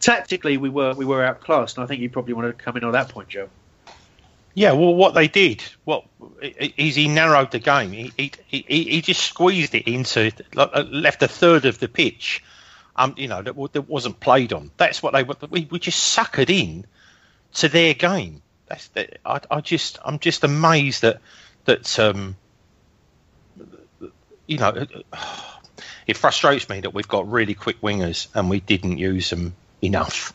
[0.01, 2.85] tactically we were we were outclassed, and I think you probably want to come in
[2.85, 3.49] on that point, Joe.
[4.57, 6.05] Yeah, well, what they did, what
[6.41, 7.91] is he narrowed the game.
[7.91, 12.43] He he, he, he just squeezed it into left a third of the pitch
[12.97, 14.71] um, you know, that, that wasn't played on.
[14.77, 16.87] That's what they we we just suckered in
[17.55, 18.43] to their game.
[18.75, 21.21] That's that, I, I just I'm just amazed that
[21.65, 22.37] that um,
[24.49, 24.87] you know
[26.09, 30.35] it frustrates me that we've got really quick wingers and we didn't use them enough.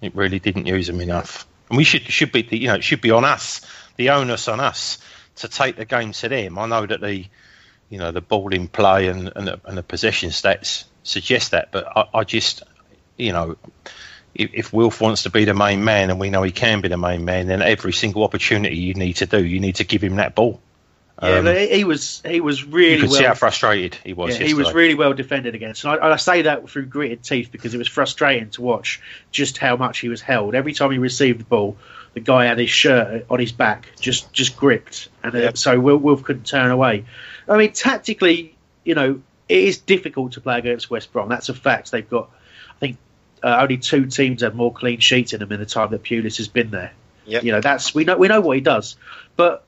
[0.00, 3.00] It really didn't use them enough, and we should should be you know it should
[3.00, 3.60] be on us,
[3.96, 4.98] the onus on us
[5.36, 6.58] to take the game to them.
[6.58, 7.26] I know that the
[7.90, 11.72] you know the ball in play and and the, and the possession stats suggest that,
[11.72, 12.62] but I, I just
[13.16, 13.56] you know
[14.34, 16.88] if, if Wilf wants to be the main man, and we know he can be
[16.88, 20.02] the main man, then every single opportunity you need to do, you need to give
[20.02, 20.60] him that ball.
[21.20, 23.18] Yeah, Um, he was he was really you could well.
[23.18, 24.38] see how frustrated he was.
[24.38, 25.82] yeah, he was really well defended against.
[25.84, 29.00] And I, I say that through gritted teeth because it was frustrating to watch
[29.32, 30.54] just how much he was held.
[30.54, 31.76] Every time he received the ball,
[32.14, 35.96] the guy had his shirt on his back, just just gripped, and uh, so Wil-
[35.98, 37.04] Wilf couldn't turn away.
[37.48, 41.28] I mean, tactically, you know, it is difficult to play against West Brom.
[41.28, 41.90] That's a fact.
[41.90, 42.30] They've got,
[43.42, 46.38] uh, only two teams have more clean sheets in them in the time that Pulis
[46.38, 46.92] has been there.
[47.26, 47.44] Yep.
[47.44, 48.96] You know, that's we know we know what he does,
[49.36, 49.64] but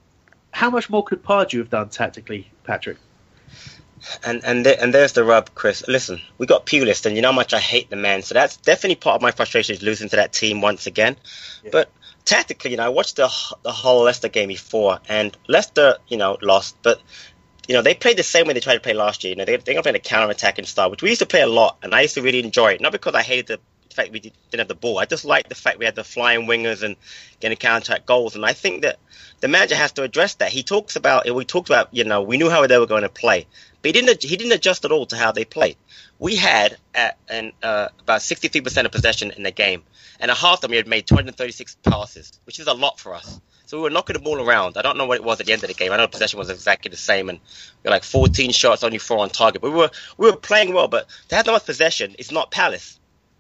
[0.51, 2.97] how much more could Pardew have done tactically, Patrick?
[4.25, 5.85] And and there, and there's the rub, Chris.
[5.87, 8.23] Listen, we got Pulis, and you know how much I hate the man.
[8.23, 11.17] So that's definitely part of my frustration is losing to that team once again.
[11.71, 11.91] But
[12.25, 13.29] tactically, you know, I watched the
[13.63, 16.77] the whole Leicester game before, and Leicester, you know, lost.
[16.83, 17.03] But
[17.71, 19.31] you know, they played the same way they tried to play last year.
[19.31, 21.41] You know, they they're gonna play the counter attacking style, which we used to play
[21.41, 22.81] a lot, and I used to really enjoy it.
[22.81, 23.61] Not because I hated the
[23.95, 24.99] fact we didn't have the ball.
[24.99, 26.97] I just liked the fact we had the flying wingers and
[27.39, 28.35] getting counter attack goals.
[28.35, 28.99] And I think that
[29.39, 30.51] the manager has to address that.
[30.51, 33.09] He talks about we talked about you know we knew how they were going to
[33.09, 33.47] play,
[33.83, 35.77] but he didn't he didn't adjust at all to how they played.
[36.19, 39.85] We had at an, uh, about 63% of possession in the game,
[40.19, 43.41] and at half time we had made 236 passes, which is a lot for us.
[43.71, 44.77] So we were knocking the ball around.
[44.77, 45.93] I don't know what it was at the end of the game.
[45.93, 49.21] I know possession was exactly the same, and we were like 14 shots, only four
[49.21, 49.63] on target.
[49.63, 50.89] But we were we were playing well.
[50.89, 52.99] But to have that much possession, it's not Palace,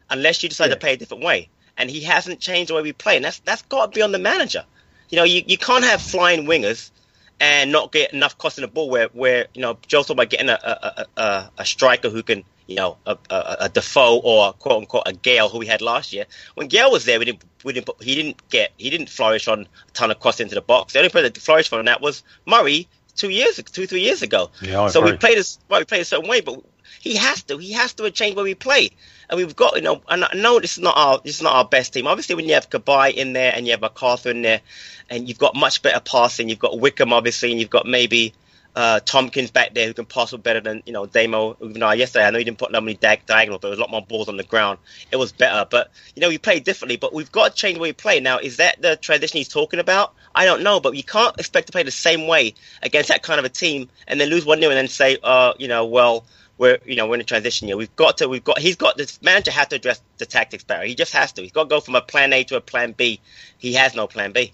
[0.08, 1.48] unless you decide to play a different way.
[1.76, 4.12] And he hasn't changed the way we play, and that's that's got to be on
[4.12, 4.64] the manager.
[5.08, 6.92] You know, you, you can't have flying wingers
[7.40, 8.88] and not get enough cost in the ball.
[8.88, 12.44] Where where you know Joe's talking about getting a, a, a, a striker who can
[12.70, 16.12] you know a, a, a Defoe or quote unquote a Gale who we had last
[16.12, 16.26] year.
[16.54, 19.62] When Gale was there, we didn't we didn't he didn't get he didn't flourish on
[19.62, 20.92] a ton of cost into the box.
[20.92, 24.50] The only player that flourished on that was Murray two years two three years ago.
[24.62, 25.18] Yeah, I so we agree.
[25.18, 26.62] played this well, we played a certain way, but
[27.00, 28.90] he has to he has to change where we play.
[29.28, 31.54] And we've got you know and I know this is not our this is not
[31.54, 32.06] our best team.
[32.06, 34.60] Obviously when you have Cabaye in there and you have MacArthur in there
[35.08, 38.32] and you've got much better passing, you've got Wickham obviously and you've got maybe
[38.76, 41.56] uh, Tomkins back there who can pass better than you know Damo.
[41.60, 43.78] Even though yesterday I know he didn't put that many diag- diagonal, but there was
[43.78, 44.78] a lot more balls on the ground.
[45.10, 46.96] It was better, but you know we played differently.
[46.96, 48.38] But we've got to change the way we play now.
[48.38, 50.14] Is that the transition he's talking about?
[50.34, 53.38] I don't know, but you can't expect to play the same way against that kind
[53.38, 56.24] of a team and then lose one 0 and then say, uh, you know, well.
[56.58, 57.78] We're you know we're in a transition year.
[57.78, 60.84] We've got to we've got he's got this manager has to address the tactics better.
[60.84, 61.40] He just has to.
[61.40, 63.18] He's got to go from a plan A to a plan B.
[63.56, 64.52] He has no plan B.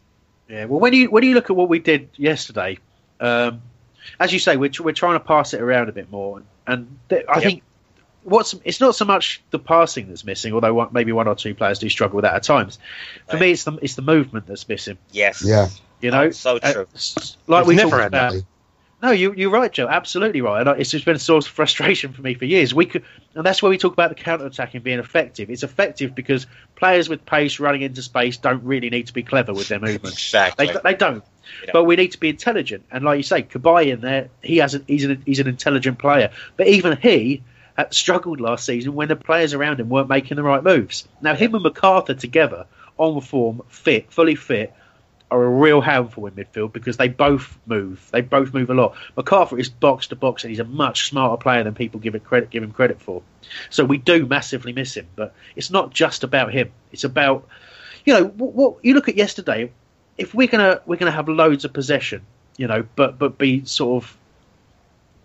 [0.48, 2.78] Yeah, well, when you when you look at what we did yesterday,
[3.18, 3.60] um,
[4.20, 7.24] as you say, we're we're trying to pass it around a bit more, and th-
[7.28, 7.42] I Yep.
[7.42, 7.62] think
[8.24, 11.54] what's it's not so much the passing that's missing, although one, maybe one or two
[11.54, 12.78] players do struggle with that at times.
[13.28, 13.40] For Right.
[13.42, 14.98] me, it's the it's the movement that's missing.
[15.12, 15.42] Yes.
[15.44, 15.68] Yeah.
[16.00, 16.86] You know, Oh, so Uh, true.
[16.94, 18.32] s- like We've we never talked had that.
[18.32, 18.44] about.
[19.02, 19.88] No, you, you're right, Joe.
[19.88, 20.60] Absolutely right.
[20.60, 22.72] And I- it's just been a source of frustration for me for years.
[22.74, 25.50] We could, and that's where we talk about the counter attacking being effective.
[25.50, 29.52] It's effective because players with pace running into space don't really need to be clever
[29.52, 30.16] with their movements.
[30.16, 30.66] Exactly.
[30.68, 31.22] They, they don't.
[31.72, 32.84] But we need to be intelligent.
[32.90, 35.98] And like you say, Cabaye in there, he has an, he's an he's an intelligent
[35.98, 36.30] player.
[36.56, 37.42] But even he
[37.76, 41.06] uh, struggled last season when the players around him weren't making the right moves.
[41.20, 42.66] Now him and MacArthur together
[42.98, 44.72] on form, fit, fully fit,
[45.30, 48.08] are a real handful in midfield because they both move.
[48.12, 48.94] They both move a lot.
[49.16, 52.24] MacArthur is box to box and he's a much smarter player than people give it
[52.24, 53.22] credit give him credit for.
[53.70, 55.06] So we do massively miss him.
[55.16, 56.70] But it's not just about him.
[56.92, 57.48] It's about
[58.04, 59.72] you know what, what you look at yesterday.
[60.18, 62.22] If we're gonna we're gonna have loads of possession,
[62.56, 64.16] you know, but but be sort of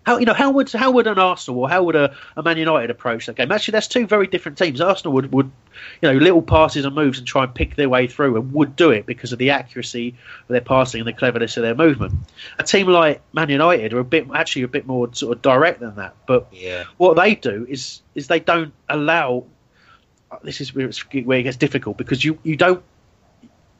[0.03, 2.57] how you know how would how would an Arsenal or how would a, a Man
[2.57, 3.51] United approach that game?
[3.51, 4.81] Actually, that's two very different teams.
[4.81, 5.51] Arsenal would, would
[6.01, 8.75] you know little passes and moves and try and pick their way through and would
[8.75, 12.13] do it because of the accuracy of their passing and the cleverness of their movement.
[12.57, 15.79] A team like Man United are a bit actually a bit more sort of direct
[15.79, 16.15] than that.
[16.25, 16.85] But Yeah.
[16.97, 19.45] what they do is is they don't allow.
[20.43, 20.89] This is where,
[21.25, 22.83] where it gets difficult because you you don't.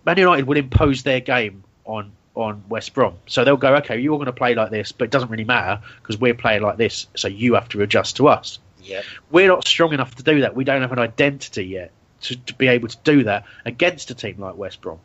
[0.06, 4.18] Man United would impose their game on on West Brom, so they'll go, okay, you're
[4.18, 7.08] going to play like this, but it doesn't really matter because we're playing like this,
[7.16, 8.60] so you have to adjust to us.
[8.82, 9.02] Yeah.
[9.30, 10.56] We're not strong enough to do that.
[10.56, 14.16] We don't have an identity yet to, to be able to do that against a
[14.16, 15.00] team like West Brom.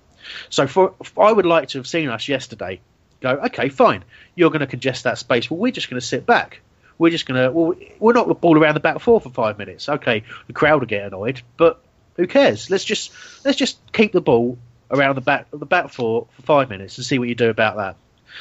[0.50, 2.80] So for I would like to have seen us yesterday
[3.20, 4.04] go, okay, fine,
[4.34, 5.50] you're going to congest that space.
[5.50, 6.60] Well, we're just going to sit back.
[6.98, 9.58] We're just going to, well, we're not the ball around the back four for five
[9.58, 9.88] minutes.
[9.88, 11.80] Okay, the crowd will get annoyed, but
[12.16, 12.70] who cares?
[12.70, 13.12] Let's just
[13.44, 14.58] let's just keep the ball
[14.90, 17.76] around the back the back four for five minutes and see what you do about
[17.76, 17.96] that.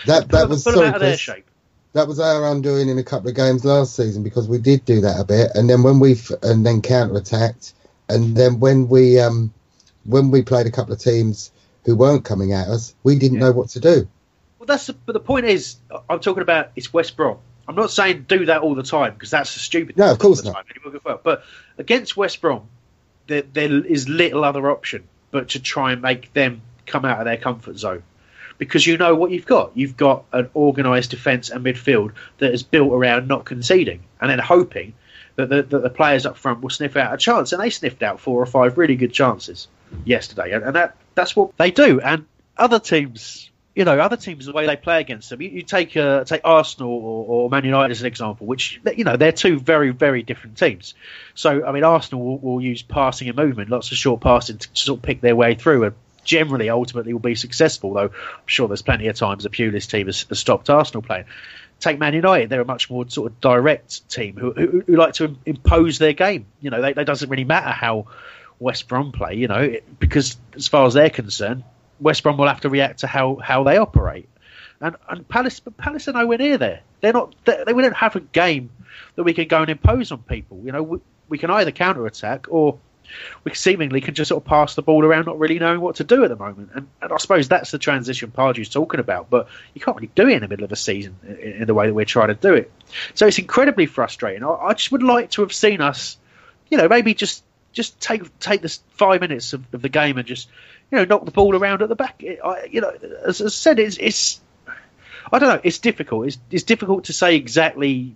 [0.06, 1.20] That that them- was put sorry, out of their Chris.
[1.20, 1.46] shape.
[1.94, 5.02] that was our undoing in a couple of games last season because we did do
[5.02, 7.74] that a bit, and then when we and then counter attacked,
[8.10, 9.54] and then when we um
[10.06, 11.52] when we played a couple of teams
[11.86, 13.46] who weren't coming at us, we didn't Yeah.
[13.48, 14.08] know what to do.
[14.60, 15.78] Well, that's the, but the point is,
[16.10, 17.38] I'm talking about it's West Brom.
[17.68, 19.98] I'm not saying do that all the time because that's a stupid.
[19.98, 20.54] No, of course not.
[20.56, 21.20] time.
[21.24, 21.44] But
[21.80, 22.68] against West Brom,
[23.28, 25.04] there, there is little other option
[25.36, 28.04] but to try and make them come out of their comfort zone.
[28.58, 29.76] Because you know what you've got.
[29.76, 34.40] You've got an organised defence and midfield that is built around not conceding and then
[34.40, 34.94] hoping
[35.36, 37.52] that the, that the players up front will sniff out a chance.
[37.52, 39.68] And they sniffed out four or five really good chances
[40.06, 40.54] yesterday.
[40.54, 42.00] And, and that that's what they do.
[42.00, 42.26] And
[42.58, 45.96] other teams, you know, other teams, the way they play against them, you, you take
[45.98, 49.60] uh, take Arsenal or, or Man United as an example, which, you know, they're two
[49.60, 50.94] very, very different teams.
[51.34, 54.70] So, I mean, Arsenal will, will use passing and movement, lots of short passing to
[54.74, 58.68] sort of pick their way through and generally, ultimately, will be successful, though I'm sure
[58.68, 61.26] there's plenty of times a Pulis team has, has stopped Arsenal playing.
[61.80, 65.14] Take Man United; they're a much more sort of direct team who, who, who like
[65.16, 66.46] to impose their game.
[66.62, 68.08] You know, it doesn't really matter how
[68.60, 69.36] West Brom play.
[69.36, 71.64] You know, it, because as far as they're concerned,
[72.00, 74.30] West Brom will have to react to how, how they operate.
[74.82, 76.82] And and Palace, but Palace are nowhere near there.
[77.02, 77.34] They're not.
[77.46, 78.70] They, they we don't have a game
[79.16, 80.62] that we can go and impose on people.
[80.64, 82.78] You know, we, we can either counter attack or
[83.44, 86.04] we seemingly can just sort of pass the ball around, not really knowing what to
[86.04, 86.72] do at the moment.
[86.74, 89.30] And, and I suppose that's the transition Pardew's talking about.
[89.30, 91.74] But you can't really do it in the middle of a season in, in the
[91.74, 92.72] way that we're trying to do it.
[93.14, 94.44] So it's incredibly frustrating.
[94.44, 96.18] I, I just would like to have seen us,
[96.70, 100.28] you know, maybe just just take take this five minutes of, of the game and
[100.28, 100.50] just
[100.92, 102.24] you know knock the ball around at the back.
[102.24, 102.92] I, you know,
[103.26, 104.42] as I said, it's it's
[105.32, 105.62] I don't know.
[105.64, 106.28] It's difficult.
[106.28, 108.16] It's it's difficult to say exactly,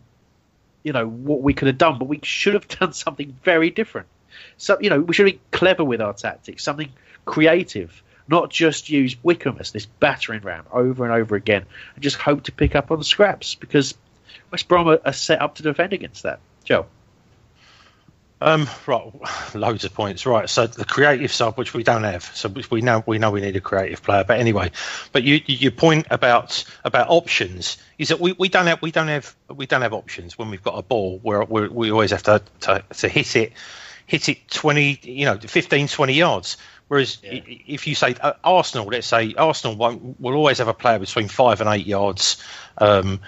[0.84, 4.08] you know, what we could have done, but we should have done something very different.
[4.58, 6.92] So you know, we should be clever with our tactics, something
[7.26, 12.18] creative, not just use Wickham as this battering ram over and over again, and just
[12.18, 13.96] hope to pick up on scraps because
[14.52, 16.40] West Brom are, are set up to defend against that.
[16.64, 16.86] Joe.
[18.42, 19.12] Um, right,
[19.54, 20.26] loads of points.
[20.26, 23.42] Right, so the creative side, which we don't have, so we know we know we
[23.42, 24.24] need a creative player.
[24.24, 24.72] But anyway,
[25.12, 29.10] but you, your point about about options is that we, we don't have we don't
[29.10, 32.24] have we don't have options when we've got a ball where we we always have
[32.24, 33.54] to, to to hit it
[34.06, 36.58] hit it 20 you know 15 20 yards
[36.90, 40.74] whereas i if you say uh, arsenal let's say arsenal won't, will always have a
[40.74, 42.44] player between 5 and 8 yards
[42.78, 43.22] um,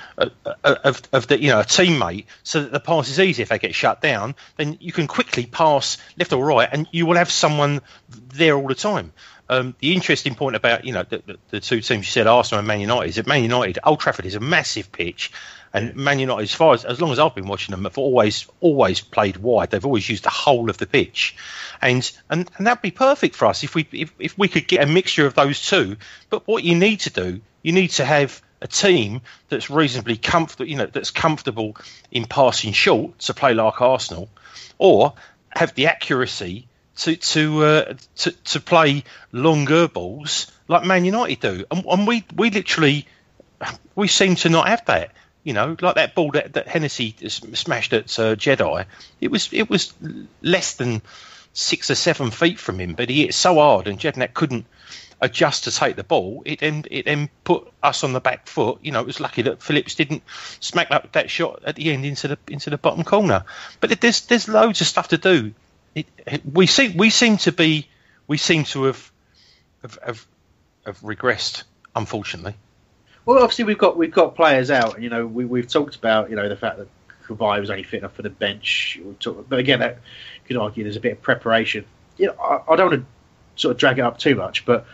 [0.63, 3.43] of, of the you know a teammate so that the pass is easy.
[3.43, 7.05] If they get shut down then you can quickly pass left or right and you
[7.05, 9.13] will have someone there all the time
[9.51, 12.59] um, the interesting point about you know the, the, the two teams you said Arsenal
[12.59, 15.31] and Man United is that Man United Old Trafford is a massive pitch
[15.73, 18.47] and Man United, as far as as long as I've been watching them, have always
[18.59, 19.71] always played wide.
[19.71, 21.35] They've always used the whole of the pitch,
[21.81, 24.83] and and, and that'd be perfect for us if we if, if we could get
[24.83, 25.95] a mixture of those two.
[26.29, 30.69] But what you need to do, you need to have a team that's reasonably comfortable,
[30.69, 31.75] you know, that's comfortable
[32.11, 34.29] in passing short to play like Arsenal,
[34.77, 35.13] or
[35.51, 41.65] have the accuracy to to uh, to to play longer balls like Man United do,
[41.71, 43.07] and, and we we literally
[43.95, 45.11] we seem to not have that.
[45.43, 48.85] You know, like that ball that, that Hennessy smashed at uh, Jedi.
[49.19, 49.93] It was it was
[50.43, 51.01] less than
[51.53, 54.65] six or seven feet from him, but he hit so hard, and Jedinak couldn't
[55.19, 56.43] adjust to take the ball.
[56.45, 58.79] It then it then put us on the back foot.
[58.83, 60.23] You know, it was lucky that Phillips didn't
[60.59, 63.43] smack up that shot at the end into the into the bottom corner.
[63.79, 65.53] But there's there's loads of stuff to do.
[65.95, 67.87] It, it- we seem we seem to be
[68.27, 69.11] we seem to have
[69.81, 70.27] have, have,
[70.85, 71.63] have regressed,
[71.95, 72.55] unfortunately.
[73.25, 74.95] Well, obviously we've got we've got players out.
[74.95, 76.87] And you know, we we've talked about you know the fact that
[77.27, 78.99] Cabaye was only fit enough for the bench.
[79.03, 79.17] We've
[79.49, 81.85] but again, that you could argue there's a bit of preparation.
[82.17, 84.85] You know, I, I don't want to sort of drag it up too much, but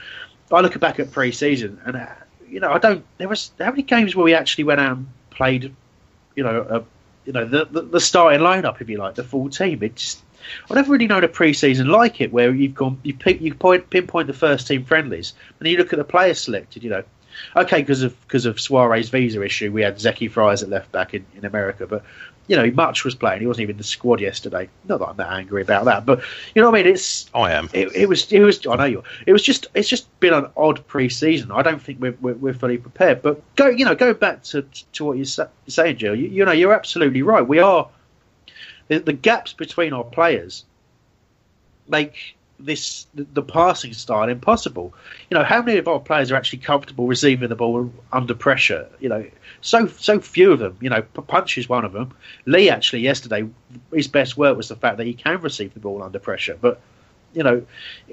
[0.52, 2.08] I look back at pre-season and uh,
[2.50, 3.06] you know I don't.
[3.18, 5.74] There was how many games where we actually went out and played,
[6.36, 6.84] you know, a,
[7.26, 9.84] you know the, the the starting lineup if you like, the full team.
[9.84, 10.22] It just
[10.70, 13.90] I've never really known a pre-season like it, where you've gone, you pick, you point,
[13.90, 16.84] pinpoint the first team friendlies, and then you look at the players selected.
[16.84, 17.04] You know,
[17.56, 21.14] okay, because of because of Souaré's visa issue, we had Zeki Fryers at left back
[21.14, 22.04] in, in America, but
[22.48, 23.42] you know, Mutch was playing.
[23.42, 24.70] He wasn't even in the squad yesterday.
[24.86, 26.22] Not that I'm that angry about that, but
[26.56, 26.94] you know what I mean.
[26.94, 27.70] It's I am.
[27.74, 29.04] it, it was it was I know you.
[29.26, 31.52] It was just it's just been an odd pre-season.
[31.52, 33.22] I don't think we're, we're, we're fully prepared.
[33.22, 36.16] But go you know go back to to what you're saying, Jill.
[36.16, 37.46] You, you know you're absolutely right.
[37.46, 37.90] We are
[38.88, 40.66] the, the gaps between our players
[41.88, 44.94] make this the, passing style impossible.
[45.30, 48.88] You know how many of our players are actually comfortable receiving the ball under pressure?
[49.00, 49.26] You know
[49.62, 50.78] so so few of them.
[50.82, 52.14] You know Punch is one of them.
[52.46, 53.48] Lee actually yesterday
[53.94, 56.82] his best work was the fact that he can receive the ball under pressure, but
[57.34, 57.66] you know,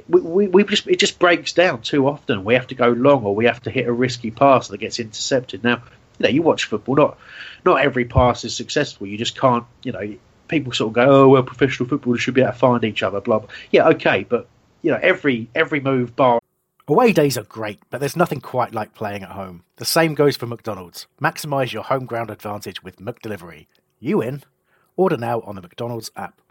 [0.08, 2.44] we, we, we just it just breaks down too often.
[2.44, 4.98] We have to go long, or we have to hit a risky pass that gets
[4.98, 5.64] intercepted.
[5.64, 5.82] Now,
[6.18, 6.96] you know, you watch football.
[6.96, 7.18] Not
[7.64, 9.06] not every pass is successful.
[9.06, 9.64] You just can't.
[9.82, 10.14] You know,
[10.48, 13.20] people sort of go, "Oh, well, professional footballers should be able to find each other."
[13.20, 13.48] Blah blah.
[13.70, 14.48] Yeah, okay, but
[14.82, 16.40] you know, every every move bar.
[16.86, 19.64] Away days are great, but there's nothing quite like playing at home.
[19.76, 21.06] The same goes for McDonald's.
[21.20, 23.66] Maximise your home ground advantage with McDelivery.
[24.00, 24.42] You in?
[24.96, 26.42] Order now on the McDonald's app.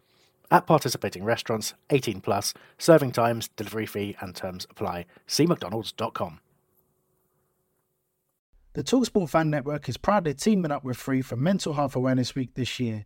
[0.50, 5.06] At participating restaurants, 18 plus, serving times, delivery fee, and terms apply.
[5.28, 6.40] See McDonald's.com.
[8.74, 12.56] The Talksport Fan Network is proudly teaming up with Free for Mental Health Awareness Week
[12.56, 13.06] this year.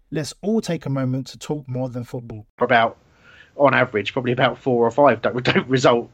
[0.11, 2.45] Let's all take a moment to talk more than football.
[2.59, 2.97] About,
[3.55, 6.09] on average, probably about four or five don't, don't result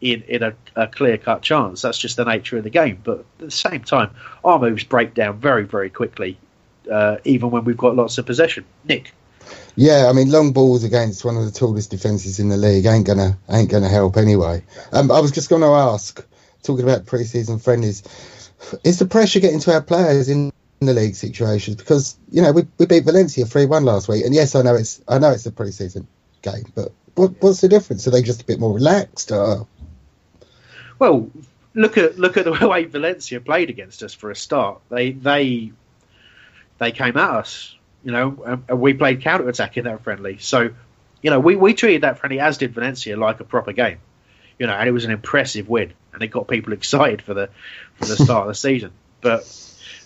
[0.00, 1.82] in, in a, a clear cut chance.
[1.82, 3.00] That's just the nature of the game.
[3.02, 4.10] But at the same time,
[4.44, 6.38] our moves break down very, very quickly,
[6.90, 8.64] uh, even when we've got lots of possession.
[8.84, 9.12] Nick.
[9.76, 13.06] Yeah, I mean, long balls against one of the tallest defences in the league ain't
[13.06, 14.62] gonna ain't gonna help anyway.
[14.92, 16.24] Um, I was just going to ask,
[16.62, 18.02] talking about pre-season friendlies,
[18.84, 20.52] is the pressure getting to our players in
[20.86, 21.76] the league situations?
[21.76, 24.74] Because you know we, we beat Valencia three one last week, and yes, I know
[24.74, 26.06] it's I know it's a pre-season
[26.42, 28.06] game, but what, what's the difference?
[28.06, 29.32] Are they just a bit more relaxed?
[29.32, 29.66] Or?
[30.98, 31.30] Well,
[31.74, 34.80] look at look at the way Valencia played against us for a start.
[34.88, 35.72] They they
[36.78, 40.38] they came at us, you know, and we played counter attack in that friendly.
[40.38, 40.70] So,
[41.22, 43.98] you know, we, we treated that friendly as did Valencia like a proper game,
[44.58, 47.48] you know, and it was an impressive win, and it got people excited for the
[47.96, 48.92] for the start of the season.
[49.20, 49.44] But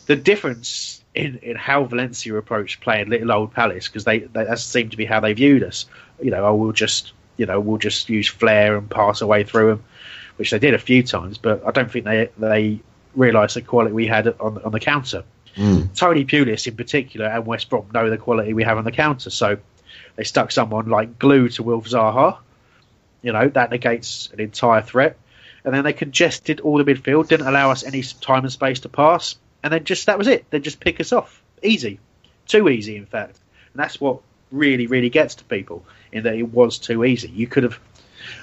[0.09, 4.59] the difference in, in how Valencia approached playing Little Old Palace because they, they that
[4.59, 5.87] seemed to be how they viewed us.
[6.21, 9.69] You know, oh, we'll just you know we'll just use flair and pass away through
[9.69, 9.85] them
[10.39, 12.81] which they did a few times, but I don't think they they
[13.15, 15.25] realised the quality we had on on the counter.
[15.57, 15.95] Mm.
[15.97, 19.31] Tony Pulis in particular and West Brom know the quality we have on the counter,
[19.31, 19.59] so
[20.17, 22.39] they stuck someone like glue to Wilf Zaha.
[23.21, 25.19] You know that negates an entire threat,
[25.65, 28.89] and then they congested all the midfield, didn't allow us any time and space to
[28.89, 30.51] pass, and then just that was it.
[30.51, 32.01] They just pick us off, easy,
[32.47, 33.39] too easy, in fact,
[33.73, 37.29] and that's what really really gets to people in that it was too easy.
[37.29, 37.79] You could have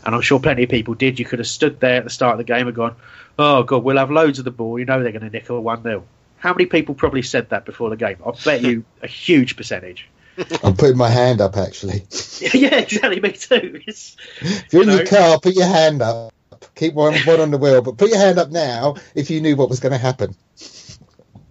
[0.06, 1.20] and I'm sure plenty of people did.
[1.20, 2.96] You could have stood there at the start of the game and gone,
[3.38, 4.80] "Oh God, we'll have loads of the ball.
[4.80, 6.04] You know they're going to nick a one 0
[6.38, 8.18] How many people probably said that before the game?
[8.26, 10.08] I bet you a huge percentage.
[10.64, 12.04] I'm putting my hand up actually.
[12.54, 13.20] yeah, exactly.
[13.20, 13.82] Me too.
[13.88, 16.34] It's, if you're you in know, your car, put your hand up.
[16.76, 19.56] Keep one, one on the wheel, but put your hand up now if you knew
[19.56, 20.36] what was going to happen.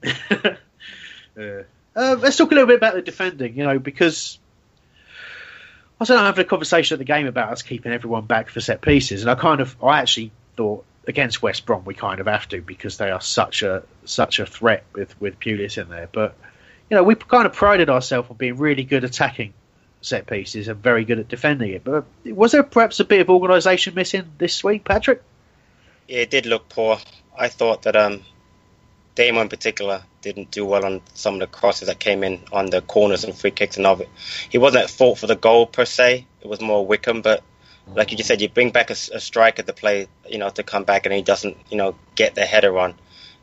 [1.36, 3.56] uh, let's talk a little bit about the defending.
[3.56, 4.38] You know, because
[6.00, 8.80] I was having a conversation at the game about us keeping everyone back for set
[8.80, 12.48] pieces, and I kind of, I actually thought against West Brom we kind of have
[12.48, 16.08] to because they are such a such a threat with with Pulis in there.
[16.10, 16.34] But
[16.90, 19.54] you know, we kind of prided ourselves on being really good attacking
[20.00, 21.84] set pieces and very good at defending it.
[21.84, 25.22] But was there perhaps a bit of organisation missing this week, Patrick?
[26.08, 26.98] Yeah, it did look poor.
[27.36, 28.22] I thought that um,
[29.14, 32.66] Damo in particular didn't do well on some of the crosses that came in on
[32.66, 34.08] the corners and free kicks and all of it.
[34.50, 36.26] He wasn't at fault for the goal per se.
[36.40, 37.42] It was more Wickham, but
[37.94, 40.62] like you just said, you bring back a, a striker to play, you know, to
[40.62, 42.94] come back and he doesn't, you know, get the header on.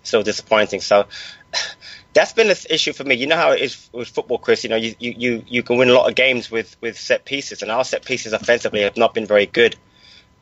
[0.04, 0.82] So disappointing.
[0.82, 1.06] So
[2.14, 3.16] that's been an issue for me.
[3.16, 4.64] You know how it is with football, Chris.
[4.64, 7.62] You know, you, you, you can win a lot of games with, with set pieces,
[7.62, 9.76] and our set pieces offensively have not been very good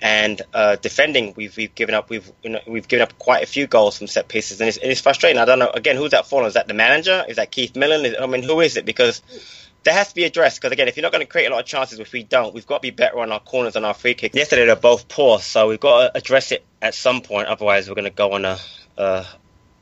[0.01, 3.45] and uh, defending, we've we've given up we've you know, we've given up quite a
[3.45, 5.39] few goals from set pieces, and it's, it's frustrating.
[5.39, 6.45] I don't know again who's that for?
[6.47, 7.25] Is that the manager?
[7.27, 8.05] Is that Keith Millen?
[8.05, 8.85] Is, I mean, who is it?
[8.85, 9.21] Because
[9.83, 10.61] that has to be addressed.
[10.61, 12.53] Because again, if you're not going to create a lot of chances, which we don't,
[12.53, 14.35] we've got to be better on our corners and our free kicks.
[14.35, 17.47] Yesterday they're both poor, so we've got to address it at some point.
[17.47, 18.57] Otherwise, we're going to go on a
[18.97, 19.25] a,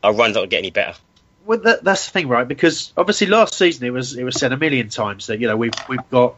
[0.03, 0.97] a run that will get any better.
[1.45, 2.47] Well, that, that's the thing, right?
[2.47, 5.57] Because obviously last season it was it was said a million times that you know
[5.57, 6.35] we've we've got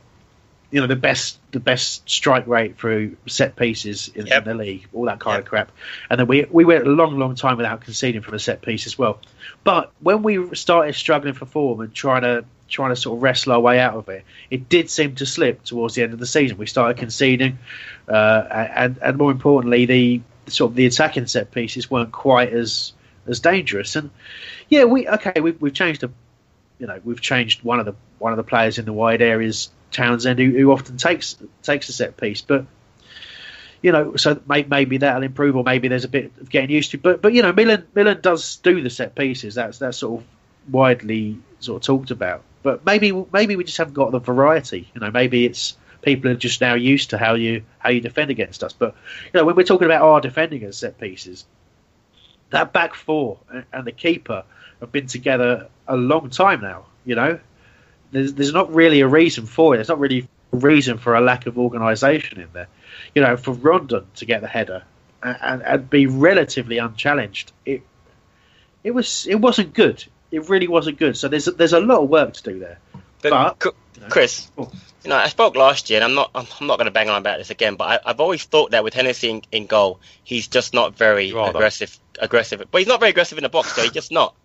[0.71, 4.45] you know the best the best strike rate through set pieces in, yep.
[4.45, 5.43] in the league, all that kind yep.
[5.43, 5.71] of crap.
[6.09, 8.85] And then we we went a long, long time without conceding from a set piece
[8.85, 9.19] as well.
[9.63, 13.53] But when we started struggling for form and trying to trying to sort of wrestle
[13.53, 16.27] our way out of it, it did seem to slip towards the end of the
[16.27, 16.57] season.
[16.57, 17.57] We started conceding,
[18.07, 18.45] uh,
[18.75, 22.93] and and more importantly, the sort of the attacking set pieces weren't quite as
[23.25, 23.95] as dangerous.
[23.95, 24.11] And
[24.67, 26.11] yeah, we okay, we, we've changed a,
[26.77, 29.71] you know, we've changed one of the one of the players in the wide areas
[29.91, 32.65] Townsend, who, who often takes takes a set piece, but
[33.81, 36.97] you know, so maybe that'll improve, or maybe there's a bit of getting used to.
[36.97, 39.55] But but you know, Millen Millen does do the set pieces.
[39.55, 40.27] That's that's sort of
[40.71, 42.43] widely sort of talked about.
[42.61, 44.89] But maybe maybe we just haven't got the variety.
[44.93, 48.31] You know, maybe it's people are just now used to how you how you defend
[48.31, 48.73] against us.
[48.73, 51.45] But you know, when we're talking about our defending as set pieces,
[52.49, 53.39] that back four
[53.71, 54.43] and the keeper
[54.81, 56.85] have been together a long time now.
[57.05, 57.39] You know,
[58.11, 59.77] there's there's not really a reason for it.
[59.77, 62.67] There's not really a reason for a lack of organisation in there.
[63.15, 64.83] You know, for Rondon to get the header
[65.21, 67.81] and, and, and be relatively unchallenged, it
[68.83, 70.03] it was it wasn't good.
[70.31, 71.17] It really wasn't good.
[71.17, 72.79] So there's there's a lot of work to do there.
[73.21, 74.71] But, but Chris, oh.
[75.03, 77.09] you know, I spoke last year, and I'm not I'm, I'm not going to bang
[77.09, 79.99] on about this again, but I, have always thought that with Hennessy in, in goal,
[80.23, 81.97] he's just not very aggressive.
[82.19, 84.35] Aggressive, but he's not very aggressive in the box, so he's just not.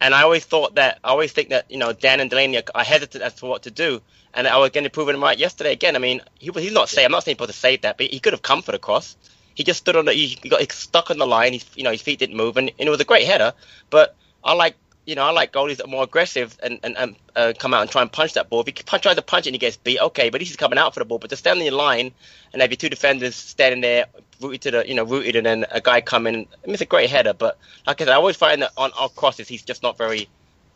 [0.00, 2.84] And I always thought that I always think that you know Dann and Delaney are
[2.84, 4.00] hesitant as to what to do,
[4.32, 5.96] and I was going to prove him right yesterday again.
[5.96, 8.20] I mean, he he's not saying I'm not saying supposed to save that, but he
[8.20, 9.16] could have come for the cross.
[9.54, 11.52] He just stood on the he got stuck on the line.
[11.52, 13.54] He's you know his feet didn't move, and, and it was a great header.
[13.90, 14.76] But I like
[15.08, 17.80] you know, I like goalies that are more aggressive and, and, and uh, come out
[17.80, 18.60] and try and punch that ball.
[18.60, 20.78] If he punch, tries to punch it and he gets beat, okay, but he's coming
[20.78, 21.18] out for the ball.
[21.18, 22.12] But to stand in your line
[22.52, 24.04] and have your two defenders standing there,
[24.40, 26.86] rooted to the, you know, rooted, and then a guy coming, I mean, it's a
[26.86, 27.32] great header.
[27.32, 30.28] But like I said, I always find that on our crosses, he's just not very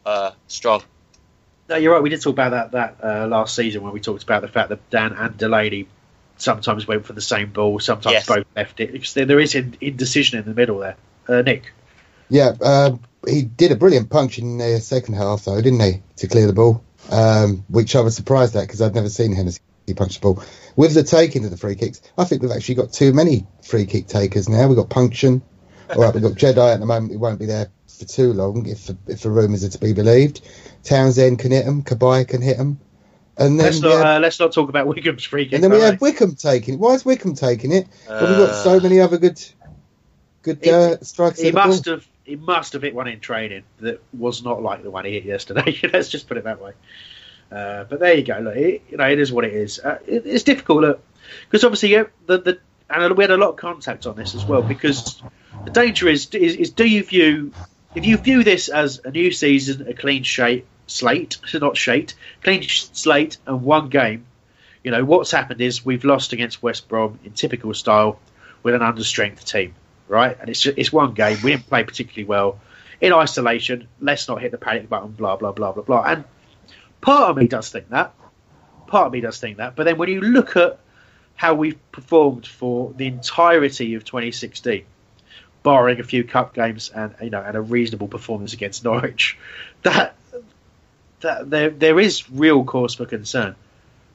[0.05, 0.83] uh, strong.
[1.69, 2.03] No, you're right.
[2.03, 4.71] We did talk about that that uh, last season when we talked about the fact
[4.71, 5.87] that Dann and Delaney
[6.37, 8.27] sometimes went for the same ball, sometimes yes.
[8.27, 8.93] both left it.
[8.93, 10.97] Because there, there is indecision in the middle there.
[11.29, 11.73] Uh, Nick.
[12.29, 12.97] Yeah, uh,
[13.29, 16.53] he did a brilliant punch in the second half, though, didn't he, to clear the
[16.53, 16.83] ball?
[17.11, 19.61] Um, which I was surprised at because I'd never seen Hennessy
[19.95, 20.43] punch the ball.
[20.77, 23.87] With the taking of the free kicks, I think we've actually got too many free
[23.87, 24.69] kick takers now.
[24.69, 25.43] We've got Puncheon.
[25.91, 27.13] All right, we've got Jedi at the moment.
[27.13, 30.41] He won't be there for too long if if the rumours are to be believed.
[30.85, 31.83] Townsend can hit him.
[31.83, 32.81] Cabaye can hit him.
[33.37, 35.55] And then let's not, have, uh, let's not talk about Wickham's free kick.
[35.55, 36.81] And then we have Wickham taking it.
[36.81, 37.87] Why is Wickham taking it?
[38.07, 39.43] Uh, well, we've got so many other good
[40.43, 41.41] good uh, strikes.
[41.41, 41.95] He must ball.
[41.95, 45.13] have he must have hit one in training that was not like the one he
[45.13, 45.79] hit yesterday.
[45.93, 46.73] Let's just put it that way.
[47.53, 48.39] Uh, but there you go.
[48.39, 49.79] Look, it, you know, it is what it is.
[49.79, 51.01] Uh, it, it's difficult
[51.45, 54.45] because obviously yeah, the the and we had a lot of contact on this as
[54.45, 55.23] well because
[55.65, 57.53] the danger is, is, is do you view
[57.95, 63.39] if you view this as a new season, a clean slate, not shate, clean slate,
[63.47, 64.27] and one game.
[64.83, 68.19] You know what's happened is we've lost against West Brom in typical style
[68.63, 69.75] with an understrength team
[70.13, 70.37] right?
[70.39, 71.39] And it's just, it's one game.
[71.43, 72.61] We didn't play particularly well
[73.01, 73.89] in isolation.
[74.01, 75.13] Let's not hit the panic button.
[75.13, 76.03] Blah blah blah blah blah.
[76.03, 76.25] And
[77.03, 78.15] part of me does think that.
[78.87, 79.77] Part of me does think that.
[79.77, 80.79] But then when you look at
[81.35, 84.85] how we've performed for the entirety of 2016,
[85.63, 89.37] barring a few cup games and you know and a reasonable performance against Norwich,
[89.83, 90.17] that
[91.21, 93.55] that there there is real cause for concern.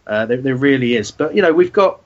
[0.05, 1.11] Uh, there, there really is.
[1.11, 2.01] But you know we've got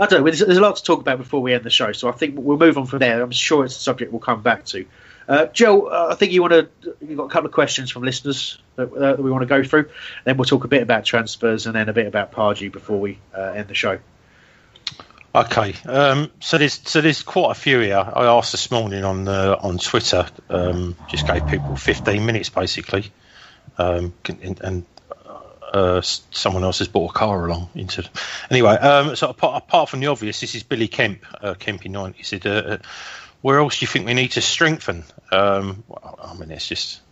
[0.00, 0.24] I don't know.
[0.24, 2.34] There's, there's, a lot to talk about before we end the show, so I think
[2.36, 3.22] we'll move on from there.
[3.22, 4.84] I'm sure it's a subject we'll come back to.
[5.28, 6.96] Uh, Joe, uh, I think you want to.
[7.00, 9.62] You've got a couple of questions from listeners that, uh, that, we want to go
[9.62, 9.88] through.
[10.24, 13.18] Then we'll talk a bit about transfers and then a bit about Pardew before we
[13.36, 13.98] uh, end the show.
[15.34, 17.96] Okay, um, so there's so there's quite a few here.
[17.96, 20.26] I asked this morning on uh, on Twitter.
[20.48, 23.10] Um, just gave people 15 minutes basically,
[23.78, 24.86] um, and, and
[25.74, 28.08] uh, someone else has bought a car along into.
[28.48, 32.14] Anyway, um, so apart, apart, from the obvious, this is Billy Kemp, uh, Kempy Nine.
[32.16, 32.78] He said, uh, uh,
[33.44, 37.02] "Where else do you think we need to strengthen?" Um, I mean, it's just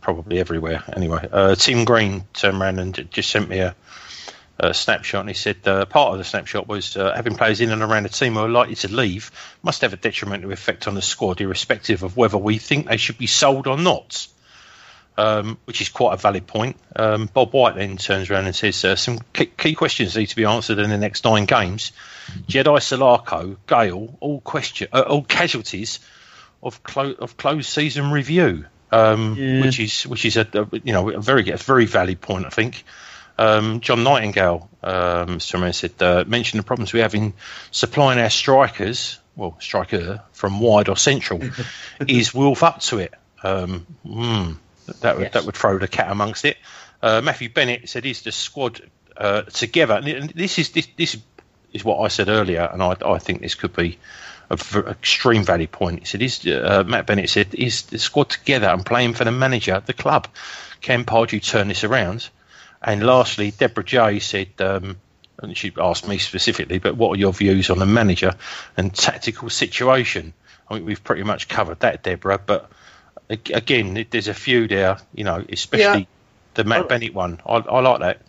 [0.00, 0.82] probably everywhere.
[0.96, 3.76] Anyway, uh, Tim Green turned around and just sent me a,
[4.58, 7.70] a snapshot, and he said uh, part of the snapshot was uh, having players in
[7.70, 9.30] and around the team who are likely to leave
[9.62, 13.18] must have a detrimental effect on the squad, irrespective of whether we think they should
[13.18, 14.26] be sold or not
[15.18, 16.76] um, which is quite a valid point.
[16.94, 20.36] Um, Bob White then turns around and says uh, some key, key, questions need to
[20.36, 21.90] be answered in the next nine games.
[22.46, 25.98] Jedi Salako, Gayle, all question, uh, all casualties
[26.62, 29.62] of clo- of closed season review, um, yeah.
[29.62, 32.50] which is which is a, a, you know a very a very valid point, I
[32.50, 32.84] think.
[33.40, 37.34] Um, John Nightingale, um, said, uh, mentioned the problems we have in
[37.70, 41.40] supplying our strikers, well, striker from wide or central.
[42.08, 43.14] is Wolf up to it?
[43.44, 44.52] Um, hmm.
[45.00, 45.32] That would yes.
[45.34, 46.56] that would throw the cat amongst it.
[47.02, 48.80] Uh, Matthew Bennett said, "Is the squad
[49.16, 51.16] uh, together?" And this is this, this
[51.72, 53.98] is what I said earlier, and I, I think this could be
[54.50, 54.58] an
[54.88, 56.00] extreme value point.
[56.00, 59.32] He said, "Is uh, Matt Bennett said is the squad together and playing for the
[59.32, 60.28] manager, the club?
[60.80, 62.28] Can Pardew turn this around?"
[62.82, 64.48] And lastly, Deborah J said.
[64.58, 64.96] Um,
[65.40, 68.34] and she asked me specifically, but what are your views on the manager
[68.76, 70.32] and tactical situation?
[70.68, 72.40] I think we've pretty much covered that, Deborah.
[72.44, 72.70] But
[73.28, 76.06] again, there's a few there, you know, especially yeah.
[76.54, 76.88] the Matt oh.
[76.88, 77.40] Bennett one.
[77.44, 78.22] I, I, like that.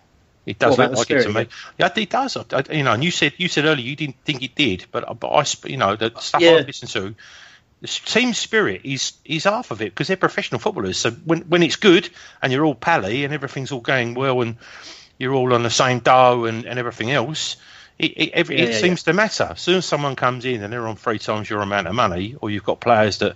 [0.45, 1.47] It does look like it to me.
[1.77, 2.35] Yeah, it does.
[2.35, 5.19] I, you know, and you said you said earlier you didn't think it did, but
[5.19, 6.51] but I, you know, the stuff yeah.
[6.51, 7.13] I listened to,
[7.81, 10.97] the team spirit is is half of it because they're professional footballers.
[10.97, 12.09] So when when it's good
[12.41, 14.57] and you're all pally and everything's all going well and
[15.17, 17.57] you're all on the same dough and, and everything else,
[17.99, 19.49] it, it, every, Yeah, it yeah, seems to matter.
[19.51, 22.35] As soon as someone comes in and they're on three times your amount of money,
[22.41, 23.35] or you've got players that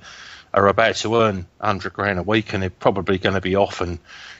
[0.53, 3.81] are about to earn hundred grand a week and they're probably going to be off,
[3.81, 3.99] and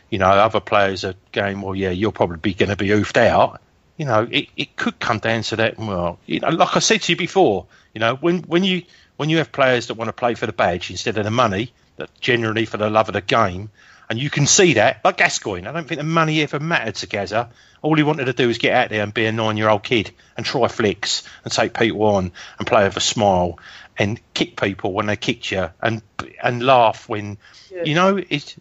[0.09, 3.17] you know other players are going, well, yeah, you're probably be going to be oofed
[3.17, 3.61] out.
[3.97, 5.77] You know, it, it could come down to that.
[5.77, 8.83] Well, you know, like I said to you before, you know, when when you
[9.17, 11.71] when you have players that want to play for the badge instead of the money,
[11.97, 13.69] that generally for the love of the game,
[14.09, 17.07] and you can see that, like Gascoigne, I don't think the money ever mattered to
[17.07, 17.49] Gazza.
[17.81, 20.45] All he wanted to do was get out there and be a nine-year-old kid and
[20.45, 23.59] try flicks and take people on and play with a smile
[23.97, 26.01] and kick people when they kicked you and
[26.41, 27.37] and laugh when,
[27.83, 28.55] you know, it.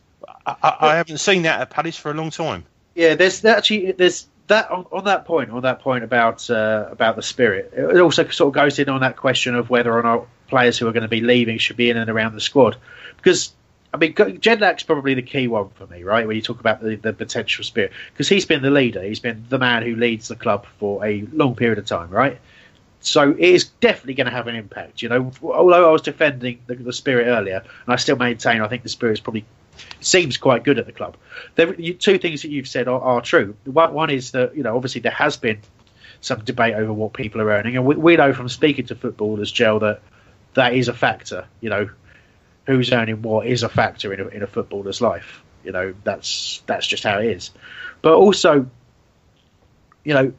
[0.45, 2.65] I, I, haven't seen that at Palace for a long time.
[2.95, 7.17] Yeah, there's actually there's that on, on that point on that point about uh, about
[7.17, 7.73] the spirit.
[7.77, 10.87] It also sort of goes in on that question of whether or not players who
[10.89, 12.77] are going to be leaving should be in and around the squad
[13.17, 13.53] because.
[13.95, 16.27] I mean, Jedinak's probably the key one for me, right?
[16.27, 19.45] When you talk about the, the potential spirit, because he's been the leader, he's been
[19.51, 22.41] the man who leads the club for a long period of time, right?
[23.03, 25.03] So it is definitely going to have an impact.
[25.03, 28.69] You know, although I was defending the, the spirit earlier, and I still maintain I
[28.69, 29.45] think the spirit is probably
[30.01, 31.17] seems quite good at the club.
[31.55, 33.57] There, you, two things that you've said are, are true.
[33.65, 35.61] One, one is that you know obviously there has been
[36.21, 39.51] some debate over what people are earning, and we, we know from speaking to footballers,
[39.51, 40.01] Gel, that
[40.55, 41.47] that is a factor.
[41.61, 41.91] You know,
[42.67, 45.43] who's earning what is a factor in a, in a footballer's life.
[45.65, 47.51] You know, that's that's just how it is.
[48.01, 48.69] But also,
[50.05, 50.33] you know,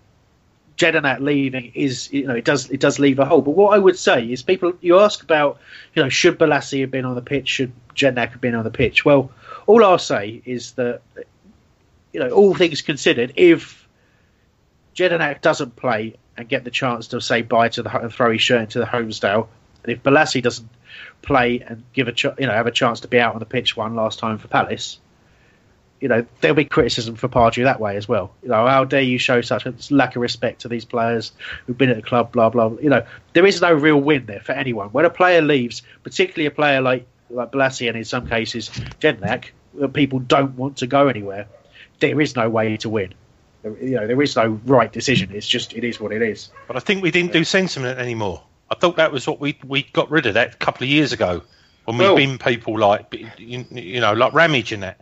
[0.78, 3.42] Jedinak leaving is you know it does it does leave a hole.
[3.42, 5.60] But what I would say is people you ask about
[5.94, 8.72] you know should Bolasie have been on the pitch, should Jedinak have been on the
[8.72, 9.06] pitch?
[9.06, 9.32] Well,
[9.68, 11.02] all I'll say is that
[12.12, 13.88] you know all things considered, if
[14.96, 18.42] Jedinak doesn't play and get the chance to say bye to the and throw his
[18.42, 19.48] shirt into the Holmesdale,
[19.84, 20.70] and if Bolasie doesn't
[21.22, 23.46] play and give a ch- you know have a chance to be out on the
[23.46, 25.00] pitch one last time for Palace,
[26.04, 28.34] you know there'll be criticism for Pardew that way as well.
[28.44, 31.32] You know how dare you show such a lack of respect to these players
[31.66, 32.74] who've been at the club, blah blah.
[32.82, 34.90] You know there is no real win there for anyone.
[34.90, 39.52] When a player leaves, particularly a player like like Bolasie and in some cases Jedinak,
[39.82, 41.48] uh, people don't want to go anywhere.
[42.02, 43.14] There is no way to win.
[43.64, 45.32] You know there is no right decision.
[45.34, 46.50] It's just it is what it is.
[46.68, 48.44] But I think we didn't do sentiment anymore.
[48.70, 51.14] I thought that was what we we got rid of that a couple of years
[51.14, 51.44] ago
[51.86, 53.06] when we Well- bin people like
[53.38, 55.00] you, you know like Ramage and that.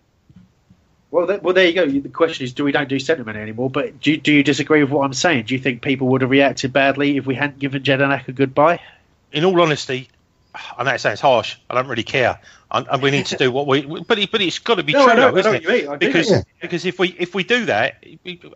[1.12, 1.86] Well, th- well, there you go.
[1.86, 3.70] The question is, do we don't do sentiment anymore?
[3.70, 5.46] But do you, do you disagree with what I'm saying?
[5.46, 8.80] Do you think people would have reacted badly if we hadn't given Jedinak a goodbye?
[9.34, 10.08] In all honesty,
[10.78, 11.58] I know it sounds harsh.
[11.70, 12.40] I don't really care,
[12.72, 13.82] and, and we need to do what we.
[13.82, 15.66] But it, but it's got to be No, true, know- though, isn't it?
[15.66, 15.90] what you mean.
[15.90, 16.08] I do.
[16.08, 16.42] Because Yeah.
[16.62, 18.04] because if we if we do that,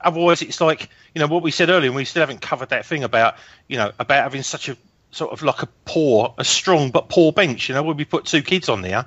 [0.01, 1.87] otherwise it's like you know what we said earlier.
[1.89, 3.35] and We still haven't covered that thing about
[3.67, 4.77] you know about having such a
[5.11, 7.69] sort of like a poor, a strong but poor bench.
[7.69, 9.05] You know, when we put two kids on there,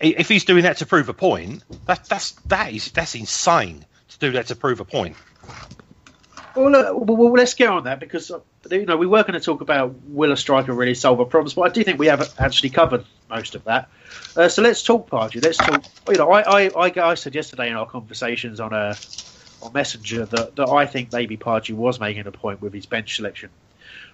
[0.00, 4.18] if he's doing that to prove a point, that that's that is that's insane to
[4.18, 5.16] do that to prove a point.
[6.54, 8.38] Well, look, well, let's get on that because uh,
[8.70, 11.54] you know we were going to talk about will a striker really solve our problems,
[11.54, 13.88] but I do think we have actually covered most of that.
[14.36, 15.42] Uh, so let's talk, Pardew.
[15.42, 15.84] Let's talk.
[16.08, 18.96] You know, I, I, I, said yesterday in our conversations on a
[19.62, 23.16] on Messenger that, that I think maybe Pardew was making a point with his bench
[23.16, 23.50] selection,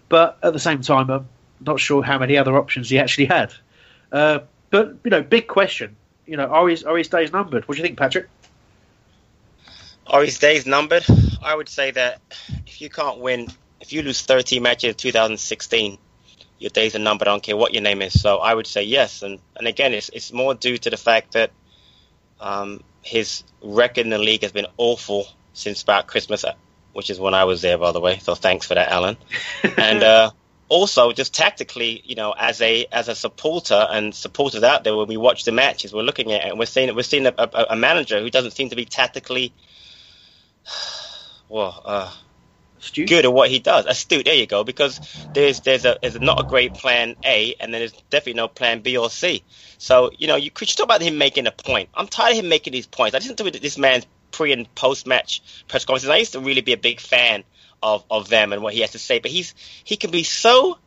[0.09, 1.29] but at the same time, I'm
[1.61, 3.53] not sure how many other options he actually had.
[4.11, 4.41] Uh,
[4.71, 5.97] but you know, big question.
[6.27, 7.67] You know, are his are his days numbered?
[7.67, 8.29] What do you think, Patrick?
[10.07, 11.05] Are his days numbered?
[11.43, 12.21] I would say that
[12.67, 13.49] if you can't win,
[13.81, 15.99] if you lose 13 matches in 2016,
[16.59, 17.29] your days are numbered.
[17.29, 18.21] I don't care what your name is.
[18.21, 19.23] So I would say yes.
[19.23, 21.51] And and again, it's it's more due to the fact that
[22.41, 26.55] um, his record in the league has been awful since about Christmas, uh,
[26.93, 28.19] which is when I was there, by the way.
[28.19, 29.17] So thanks for that, Alan.
[29.77, 30.31] and uh,
[30.71, 35.09] also, just tactically, you know, as a as a supporter and supporters out there, when
[35.09, 37.67] we watch the matches, we're looking at it and we're seeing we're seeing a, a,
[37.71, 39.53] a manager who doesn't seem to be tactically
[41.49, 42.13] well, uh,
[42.95, 43.87] good at what he does.
[43.87, 44.65] Astute, there you go.
[44.65, 45.01] Because
[45.35, 48.81] there's there's a there's not a great plan A, and then there's definitely no plan
[48.81, 49.43] B or C.
[49.79, 51.89] So you know, you could talk about him making a point.
[51.95, 53.15] I'm tired of him making these points.
[53.15, 56.11] I listened to this man's pre and post match press conferences.
[56.11, 57.45] I used to really be a big fan
[57.83, 59.55] of of them and what he has to say, but he's
[59.85, 60.79] he can be so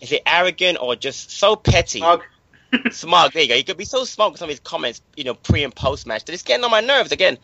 [0.00, 1.98] is it arrogant or just so petty?
[1.98, 2.22] Smug.
[2.90, 3.32] smug.
[3.32, 3.54] There you go.
[3.54, 6.06] He could be so smug with some of his comments, you know, pre and post
[6.06, 7.12] match that it's getting on my nerves.
[7.12, 7.38] Again,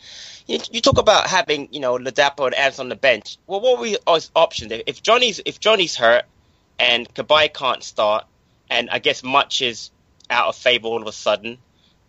[0.47, 3.39] you, you talk about having, you know, Ladapo and Adams on the bench.
[3.47, 4.73] Well, what were his options?
[4.87, 6.25] If- Johnny's if Johnny's hurt
[6.79, 8.27] and Cabaye can't start,
[8.71, 9.91] and I guess Mutch is
[10.31, 11.59] out of favour all of a sudden,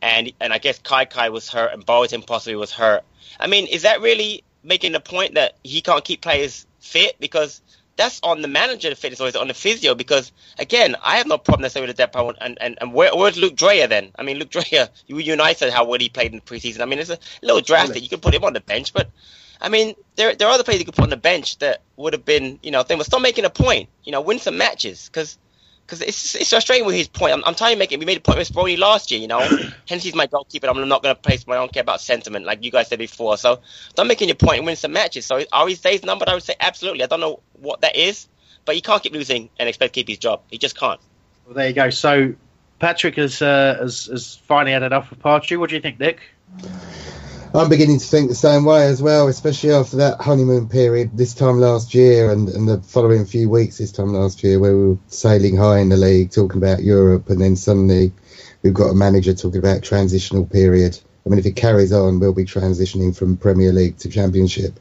[0.02, 3.04] and and I guess Kaikai was hurt and Boateng possibly was hurt.
[3.40, 7.16] I mean, is that really making the point that he can't keep players fit?
[7.20, 7.62] Because
[7.96, 9.96] that's on the manager to fitness or is it on the physio?
[9.96, 12.16] Because again, I have no problem necessarily with the depth.
[12.42, 14.12] And and, and where, where's Luke Dreher then?
[14.18, 16.82] I mean, Luke Dreher, you, said how well he played in the preseason.
[16.82, 18.04] I mean, it's a little drastic.
[18.04, 19.10] You could put him on the bench, but
[19.62, 22.14] I mean, there there are other players you could put on the bench that would
[22.14, 23.90] have been, you know, they were still making a point.
[24.04, 25.38] You know, win some matches because
[25.86, 27.34] because it's it's frustrating with his point.
[27.34, 28.00] I'm, I'm trying to make it.
[28.00, 29.40] We made a point with Speroni last year, you know.
[29.88, 30.68] Hence, he's my goalkeeper.
[30.68, 31.46] I'm not going to place.
[31.48, 33.38] I don't care about sentiment, like you guys said before.
[33.38, 33.60] So,
[33.98, 35.26] I'm making your point and win some matches.
[35.26, 36.30] So, are his days numbered?
[36.30, 37.04] I would say absolutely.
[37.04, 38.28] I don't know what that is,
[38.66, 40.42] but he can't keep losing and expect to keep his job.
[40.50, 41.00] He just can't.
[41.46, 41.90] Well, there you go.
[41.92, 42.34] So,
[42.80, 45.58] Patrick has uh, has, has finally had enough of Pardew.
[45.58, 46.22] What do you think, Nick?
[47.58, 51.34] I'm beginning to think the same way as well, especially after that honeymoon period this
[51.34, 54.88] time last year and, and the following few weeks this time last year where we
[54.90, 58.12] were sailing high in the league talking about Europe and then suddenly
[58.62, 61.00] we've got a manager talking about transitional period.
[61.26, 64.80] I mean, if it carries on, we'll be transitioning from Premier League to Championship.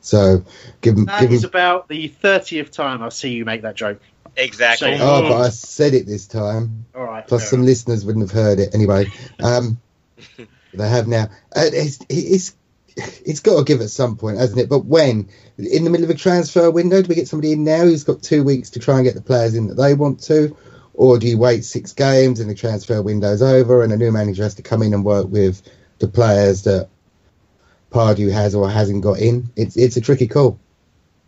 [0.00, 0.44] So,
[0.80, 4.00] given That given is about the thirtieth time I see you make that joke.
[4.36, 4.96] Exactly.
[4.96, 6.86] So- oh, but I said it this time.
[6.94, 7.26] All right.
[7.26, 7.66] Plus, some enough.
[7.66, 9.06] listeners wouldn't have heard it anyway.
[9.42, 9.78] Um,
[10.72, 11.24] they have now.
[11.54, 12.54] Uh, it's, it's
[12.96, 14.68] it's got to give at some point, hasn't it?
[14.68, 17.82] But when in the middle of a transfer window, do we get somebody in now
[17.82, 20.56] who's got two weeks to try and get the players in that they want to,
[20.94, 24.42] or do you wait six games and the transfer window's over and a new manager
[24.42, 25.62] has to come in and work with
[25.98, 26.88] the players that
[27.90, 29.50] Pardew has or hasn't got in?
[29.56, 30.58] It's it's a tricky call.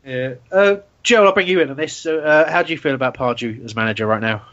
[0.05, 0.35] Yeah.
[0.53, 1.95] Uh, Joe, I'll bring you in on this.
[1.95, 4.47] So, uh, how do you feel about Pardew as manager right now?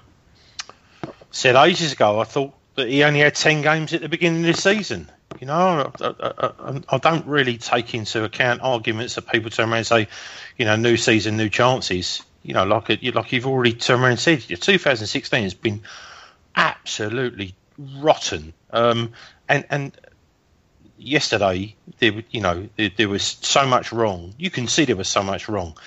[1.32, 4.56] Said ages ago, I thought that he only had 10 games at the beginning of
[4.56, 5.10] the season.
[5.40, 9.70] You know, I, I, I, I don't really take into account arguments that people turn
[9.70, 10.08] around and say,
[10.58, 12.22] you know, new season, new chances.
[12.44, 15.82] You know, like like you've already turned around and said, 2016 has been
[16.56, 18.54] absolutely rotten.
[18.72, 19.14] Um,
[19.48, 19.98] and and
[20.98, 24.34] yesterday, there, you know, there, there was so much wrong.
[24.38, 25.78] You can see there was so much wrong.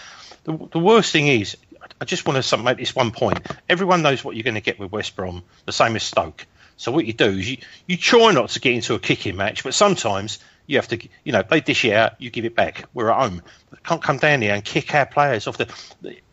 [0.45, 1.57] The, the worst thing is,
[2.01, 3.41] I just want to make this one point.
[3.69, 6.47] Everyone knows what you're going to get with West Brom, the same as Stoke.
[6.77, 9.63] So what you do is you, you try not to get into a kicking match,
[9.63, 12.87] but sometimes you have to, you know, they dish it out, you give it back.
[12.95, 13.43] We're at home.
[13.85, 15.69] Can't come down here and kick our players off the.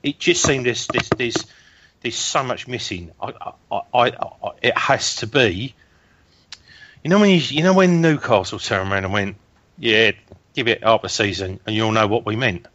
[0.02, 1.46] It just seemed there's there's there's,
[2.02, 3.12] there's so much missing.
[3.22, 3.34] I,
[3.72, 5.76] I, I, I, it has to be.
[7.04, 9.36] You know when you, you know when Newcastle turned around and went,
[9.78, 10.12] yeah,
[10.54, 12.68] give it up a season, and you'll know what we meant.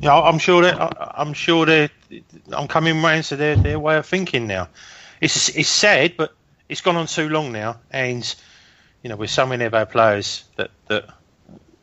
[0.00, 1.90] Yeah, I'm sure that I'm sure they
[2.52, 4.68] I'm coming round to their, their way of thinking now.
[5.20, 6.34] It's it's sad, but
[6.68, 8.34] it's gone on too long now, and
[9.02, 11.08] you know, with so many of our players that that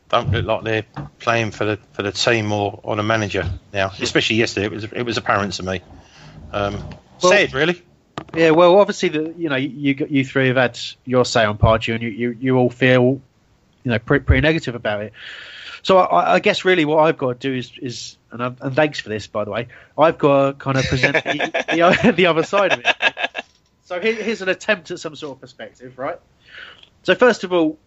[0.08, 3.90] don't look like they're playing for the for the team or on a manager now.
[4.00, 5.80] Especially yesterday, it was it was apparent to me.
[6.52, 6.74] Um,
[7.22, 7.82] Well- sad, really.
[8.32, 11.94] Yeah, well, obviously, the you know you you three have had your say on Pardew,
[11.94, 13.20] and you, you, you all feel
[13.82, 15.12] you know pretty, pretty negative about it.
[15.82, 18.76] So I, I guess really what I've got to do is is and, i and
[18.76, 19.68] thanks for this by the way.
[19.96, 21.64] I've got to kind of present the,
[22.02, 23.44] the, the other side of it.
[23.84, 26.18] So here, here's an attempt at some sort of perspective, right?
[27.02, 27.78] So first of all,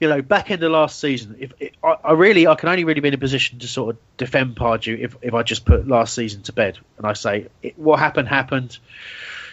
[0.00, 1.52] you know, back in the last season, if
[1.84, 4.56] I, I really, I can only really be in a position to sort of defend
[4.56, 8.00] Pardew if, if I just put last season to bed and I say it, what
[8.00, 8.78] happened happened.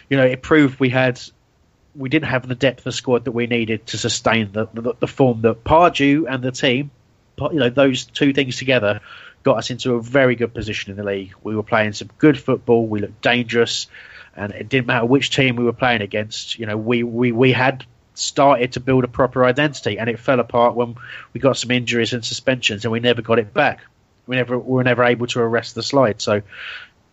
[0.08, 1.20] You know, it proved we had,
[1.94, 5.06] we didn't have the depth of squad that we needed to sustain the the, the
[5.06, 6.90] form that Pardew and the team,
[7.52, 9.00] you know, those two things together
[9.42, 11.32] got us into a very good position in the league.
[11.42, 12.86] We were playing some good football.
[12.86, 13.86] We looked dangerous,
[14.36, 16.58] and it didn't matter which team we were playing against.
[16.58, 17.84] You know, we we, we had
[18.14, 20.96] started to build a proper identity, and it fell apart when
[21.32, 23.80] we got some injuries and suspensions, and we never got it back.
[24.26, 26.20] We never we were never able to arrest the slide.
[26.20, 26.42] So.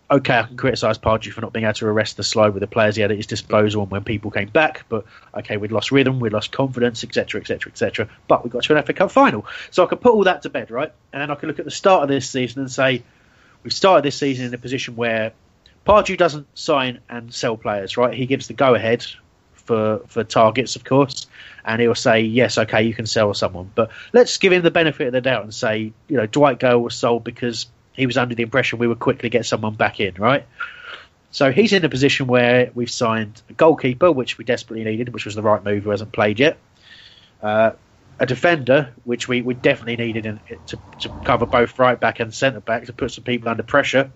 [0.10, 2.68] Okay, I can criticise Pardew for not being able to arrest the slide with the
[2.68, 4.86] players he had at his disposal and when people came back.
[4.88, 5.06] But
[5.36, 8.08] okay, we'd lost rhythm, we'd lost confidence, etc., etc., etc.
[8.30, 10.50] But we got to an FA Cup final, so I could put all that to
[10.50, 10.94] bed, right?
[11.12, 13.04] And then I could look at the start of this season and say
[13.64, 15.34] we started this season in a position where
[15.86, 18.14] Pardew doesn't sign and sell players, right?
[18.14, 19.06] He gives the go ahead
[19.54, 21.28] for for targets, of course,
[21.66, 23.72] and he'll say, yes, okay, you can sell someone.
[23.76, 26.82] But let's give him the benefit of the doubt and say, you know, Dwight Gayle
[26.82, 30.14] was sold because he was under the impression we would quickly get someone back in,
[30.16, 30.46] right?
[31.32, 35.26] So he's in a position where we've signed a goalkeeper, which we desperately needed, which
[35.26, 36.58] was the right move, who hasn't played yet.
[37.44, 37.72] Uh,
[38.20, 42.34] a defender, which we, we definitely needed in, to, to cover both right back and
[42.34, 44.12] centre back to put some people under pressure.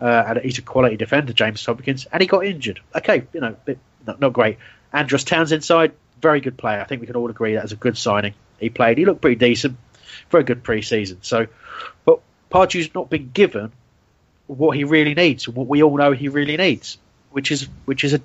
[0.00, 2.80] Uh, and he's a quality defender, James Tomkins, and he got injured.
[2.94, 4.56] Okay, you know, bit, not, not great.
[4.92, 5.92] Andros Townsend side,
[6.22, 6.80] very good player.
[6.80, 8.32] I think we can all agree that was a good signing.
[8.58, 9.76] He played, he looked pretty decent,
[10.30, 11.18] very good pre-season.
[11.22, 11.46] So,
[12.06, 12.20] but
[12.50, 13.72] Pardew's not been given
[14.46, 16.98] what he really needs, what we all know he really needs,
[17.30, 18.20] which is which is a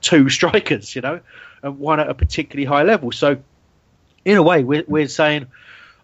[0.00, 1.20] two strikers, you know,
[1.62, 3.12] and one at a particularly high level.
[3.12, 3.38] So,
[4.24, 5.46] in a way, we're, we're saying,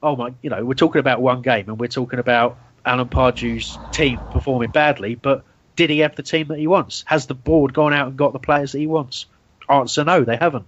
[0.02, 3.78] oh my, you know, we're talking about one game and we're talking about Alan Pardew's
[3.92, 5.44] team performing badly, but
[5.74, 7.04] did he have the team that he wants?
[7.06, 9.26] Has the board gone out and got the players that he wants?
[9.68, 10.66] Answer no, they haven't.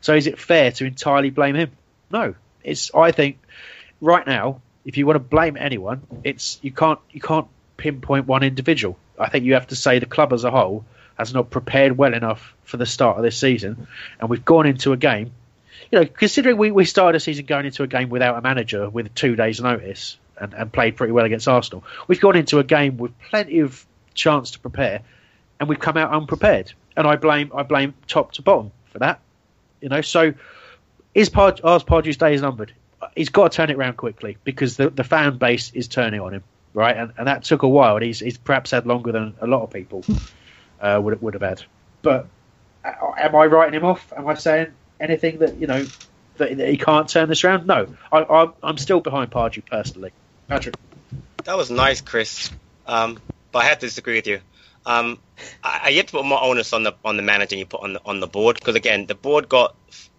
[0.00, 1.72] So is it fair to entirely blame him?
[2.10, 2.34] No.
[2.64, 3.38] It's I think
[4.00, 8.42] right now, if you want to blame anyone, it's you can't you can't pinpoint one
[8.42, 8.96] individual.
[9.18, 10.84] I think you have to say the club as a whole
[11.18, 13.88] has not prepared well enough for the start of this season,
[14.20, 15.32] and we've gone into a game.
[15.90, 18.88] You know, considering we, we started a season going into a game without a manager
[18.88, 22.64] with two days' notice and, and played pretty well against Arsenal, we've gone into a
[22.64, 25.00] game with plenty of chance to prepare,
[25.58, 26.72] and we've come out unprepared.
[26.96, 29.20] And I blame I blame top to bottom for that.
[29.80, 30.34] You know, so
[31.14, 32.72] is Pard- Ars Pardew's days numbered?
[33.14, 36.34] He's got to turn it around quickly because the, the fan base is turning on
[36.34, 36.44] him,
[36.74, 36.96] right?
[36.96, 37.96] And, and that took a while.
[37.96, 40.04] And he's, he's perhaps had longer than a lot of people
[40.80, 41.62] uh, would would have had.
[42.02, 42.26] But
[42.84, 44.12] uh, am I writing him off?
[44.16, 44.68] Am I saying
[45.00, 45.84] anything that you know
[46.38, 47.66] that, that he can't turn this around?
[47.66, 50.12] No, I, I, I'm still behind Pardew personally.
[50.48, 50.76] Patrick,
[51.44, 52.50] That was nice, Chris.
[52.86, 53.20] Um,
[53.52, 54.40] but I have to disagree with you.
[54.86, 55.18] Um,
[55.62, 57.92] I, I yet to put more onus on the on the manager you put on
[57.92, 59.76] the on the board because again, the board got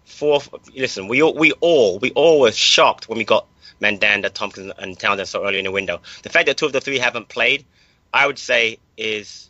[0.10, 0.42] four.
[0.76, 3.48] Listen, we all we all we all were shocked when we got
[3.82, 6.02] Mandanda, Tomkins, and Townsend so early in the window.
[6.24, 7.66] The fact that two of the three haven't played,
[8.14, 9.50] I would say, is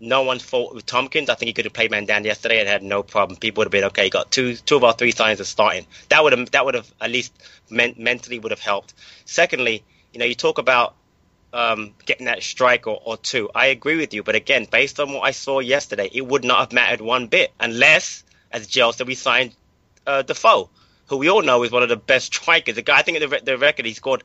[0.00, 1.28] no one's fault with Tomkins.
[1.28, 3.38] I think he could have played Mandanda yesterday and had no problem.
[3.38, 4.10] People would have been okay.
[4.10, 5.86] Got two two of our three signs of starting.
[6.08, 7.32] That would have that would have at least
[7.70, 8.94] men- mentally would have helped.
[9.24, 10.94] Secondly, you know, you talk about
[11.52, 13.50] um, getting that strike or, or two.
[13.54, 16.58] I agree with you, but again, based on what I saw yesterday, it would not
[16.60, 18.22] have mattered one bit unless,
[18.52, 19.54] as Jill said, we signed
[20.08, 20.70] uh, Defoe,
[21.06, 22.74] who we all know is one of the best strikers.
[22.74, 24.24] The guy, I think in the, the record, he scored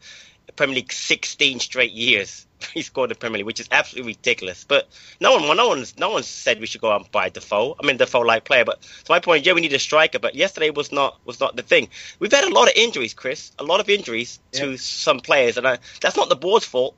[0.56, 2.48] Premier League 16 straight years.
[2.74, 4.64] He scored the Premier League, which is absolutely ridiculous.
[4.64, 4.88] But
[5.20, 7.76] no one, no one, no one said we should go out and buy Defoe.
[7.78, 8.64] I mean, Defoe-like player.
[8.64, 10.18] But to my point, yeah, we need a striker.
[10.18, 11.90] But yesterday was not was not the thing.
[12.20, 13.52] We've had a lot of injuries, Chris.
[13.60, 16.96] A lot of injuries to some players, and I, that's not the board's fault.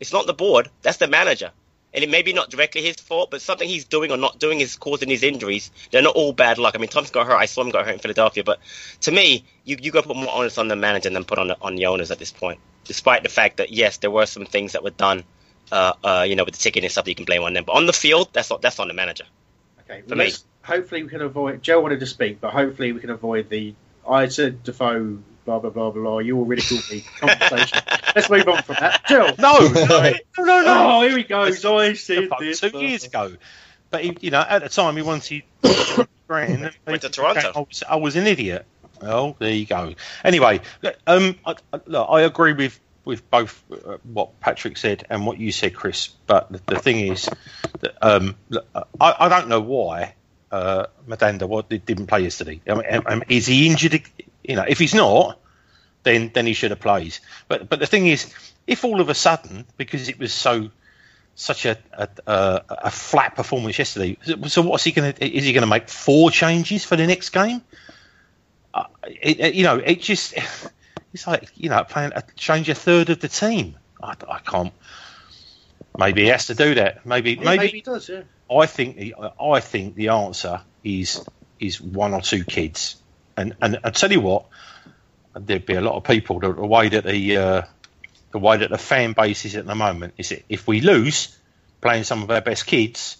[0.00, 0.70] It's not the board.
[0.80, 1.52] That's the manager.
[1.94, 4.60] And it may be not directly his fault, but something he's doing or not doing
[4.60, 5.70] is causing his injuries.
[5.90, 6.74] They're not all bad luck.
[6.74, 7.36] I mean, Thompson got hurt.
[7.36, 8.44] I saw him got hurt in Philadelphia.
[8.44, 8.60] But
[9.02, 11.48] to me, you you got to put more onus on the manager than put on
[11.48, 12.60] the, on the owners at this point.
[12.84, 15.24] Despite the fact that yes, there were some things that were done,
[15.72, 17.64] uh, uh, you know, with the ticketing and stuff that you can blame on them.
[17.64, 19.24] But on the field, that's not that's on the manager.
[19.80, 20.30] Okay, For me.
[20.62, 21.62] hopefully we can avoid.
[21.62, 23.74] Joe wanted to speak, but hopefully we can avoid the.
[24.06, 25.18] I said Defoe,
[25.48, 26.18] blah blah blah blah.
[26.18, 27.02] You all ridiculed me.
[27.20, 27.78] Conversation.
[28.14, 29.02] let's move on from that.
[29.08, 29.28] Jill.
[29.38, 30.86] No, no, no, no, no.
[30.98, 31.64] Oh, here he goes.
[31.64, 32.60] I said this.
[32.60, 33.34] two years ago.
[33.90, 35.42] But he, you know, at the time he wanted
[36.26, 36.70] grand.
[36.86, 37.52] Went to Toronto.
[37.54, 38.66] I was, I was an idiot.
[39.00, 39.94] Well, there you go.
[40.22, 40.60] Anyway,
[41.06, 45.38] um, I, I- look, I agree with with both uh, what Patrick said and what
[45.38, 46.08] you said, Chris.
[46.26, 47.30] But the, the thing is,
[47.80, 48.66] that, um, look,
[49.00, 50.14] I, I don't know why
[50.52, 52.60] uh, Mandanda what didn't play yesterday.
[52.68, 54.02] I mean, um, is he injured?
[54.48, 55.38] You know, if he's not,
[56.02, 57.16] then then he should have played.
[57.46, 58.34] But but the thing is,
[58.66, 60.70] if all of a sudden, because it was so
[61.36, 64.16] such a a, a, a flat performance yesterday,
[64.48, 65.24] so what's he going to?
[65.24, 67.62] Is he going to make four changes for the next game?
[68.74, 70.34] Uh, it, it- you know, it just
[71.12, 73.76] it's like you know playing a, change a third of the team.
[74.02, 74.72] I, I can't.
[75.98, 77.04] Maybe he has to do that.
[77.04, 78.08] Maybe Yeah, maybe, maybe he does.
[78.08, 78.22] Yeah.
[78.50, 81.24] I think the I think the answer is
[81.60, 82.96] is one or two kids,
[83.38, 84.46] and and I tell you what,
[85.34, 87.62] there'd be a lot of people the way that the uh,
[88.32, 91.36] the way that the fan base is at the moment is that if we lose
[91.80, 93.16] playing some of our best kids,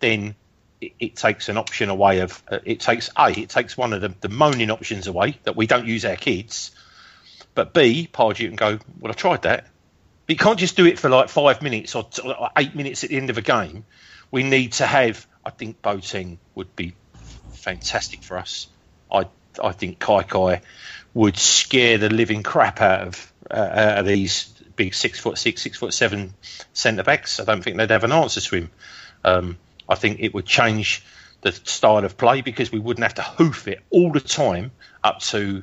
[0.00, 0.34] then
[0.80, 4.00] it, it takes an option away of uh, it takes a it takes one of
[4.00, 6.72] the, the moaning options away that we don't use our kids,
[7.54, 9.68] but b Pardew can go well I tried that.
[10.26, 13.04] But you can't just do it for like five minutes or, t- or eight minutes
[13.04, 13.84] at the end of a game.
[14.32, 15.24] We need to have.
[15.44, 16.94] I think Boateng would be
[17.52, 18.66] fantastic for us.
[19.10, 19.26] I
[19.62, 20.60] I think Kaikai
[21.14, 25.62] would scare the living crap out of uh, out of these big six foot six,
[25.62, 26.34] six foot seven
[26.72, 27.40] centre backs.
[27.40, 28.70] I don't think they'd have an answer to him.
[29.24, 31.04] Um, I think it would change
[31.42, 35.20] the style of play because we wouldn't have to hoof it all the time up
[35.20, 35.62] to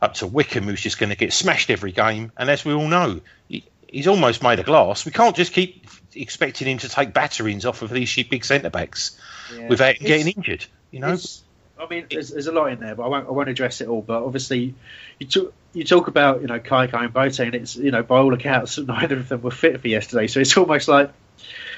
[0.00, 2.32] up to Wickham, who's just going to get smashed every game.
[2.36, 5.04] And as we all know, he, he's almost made of glass.
[5.04, 9.18] We can't just keep expecting him to take batterings off of these big centre backs
[9.54, 9.68] Yeah.
[9.68, 10.64] without It's- getting injured.
[10.92, 11.42] You know, It's-
[11.80, 13.88] I mean, there's, there's a lot in there, but I won't, I won't address it
[13.88, 14.02] all.
[14.02, 14.74] But obviously,
[15.18, 18.18] you talk, you talk about you know Kaikai and Bote, and it's you know by
[18.18, 20.26] all accounts neither of them were fit for yesterday.
[20.26, 21.10] So it's almost like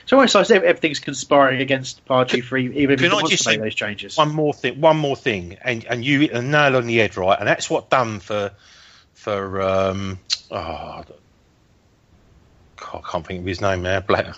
[0.02, 3.74] it's almost like everything's conspiring against Pardew for even if he wants to make those
[3.74, 4.16] changes.
[4.16, 7.16] one more thing, one more thing, and and you hit a nail on the head,
[7.16, 7.38] right?
[7.38, 8.52] And that's what done for
[9.14, 10.18] for um,
[10.50, 11.04] oh, I
[12.78, 14.00] can't think of his name now.
[14.00, 14.34] Blair.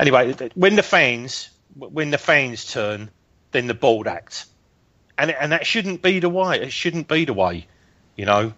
[0.00, 3.10] Anyway, when the fans when the fans turn,
[3.52, 4.46] then the bold act,
[5.18, 6.60] and and that shouldn't be the way.
[6.62, 7.66] It shouldn't be the way,
[8.16, 8.52] you know.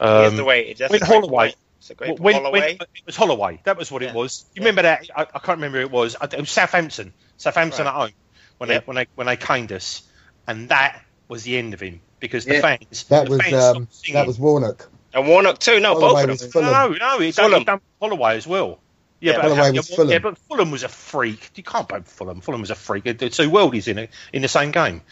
[0.00, 0.72] Here's Um, the way.
[0.74, 1.56] That's when Holloway, point.
[1.78, 2.60] It's a great when, Holloway.
[2.60, 3.60] when- it was Holloway.
[3.64, 4.44] That was what it was.
[4.54, 5.08] You remember that?
[5.16, 6.16] I, I can't remember who it was.
[6.20, 7.12] It was Southampton.
[7.36, 7.90] Southampton Right.
[7.90, 8.10] at home
[8.58, 8.82] when Yep.
[8.82, 10.02] they when they when they caned us,
[10.46, 12.60] and that was the end of him because the Yeah.
[12.60, 13.04] fans.
[13.04, 14.88] That the was fans um, that was Warnock.
[15.14, 15.80] and Warnock too.
[15.80, 16.64] No, Holloway both was of them.
[16.64, 16.92] Fulham.
[16.92, 17.52] No, no, it's Fulham.
[17.54, 18.78] only done Holloway as well.
[19.20, 20.10] Yeah, Yeah, but, Holloway was Fulham.
[20.10, 21.50] yeah, but Fulham was a freak.
[21.54, 22.40] You can't blame Fulham.
[22.40, 23.04] Fulham was a freak.
[23.04, 25.02] They're two worldies in it in the same game.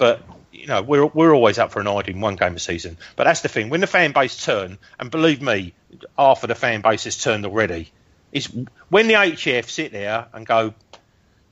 [0.00, 2.96] But you know, we're we're always up for an idea in one game a season.
[3.16, 3.68] But that's the thing.
[3.68, 5.74] When the fan base turn, and believe me,
[6.18, 7.92] half of the fan base has turned already.
[8.32, 8.46] Is
[8.88, 10.74] when the HF sit there and go, do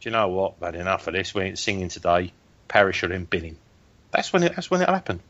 [0.01, 0.55] you know what?
[0.63, 1.35] I've had enough of this.
[1.35, 2.33] We ain't singing today.
[2.69, 3.59] Parish or in binning.
[4.13, 4.55] That's when it.
[4.57, 5.21] That's when it'll happen.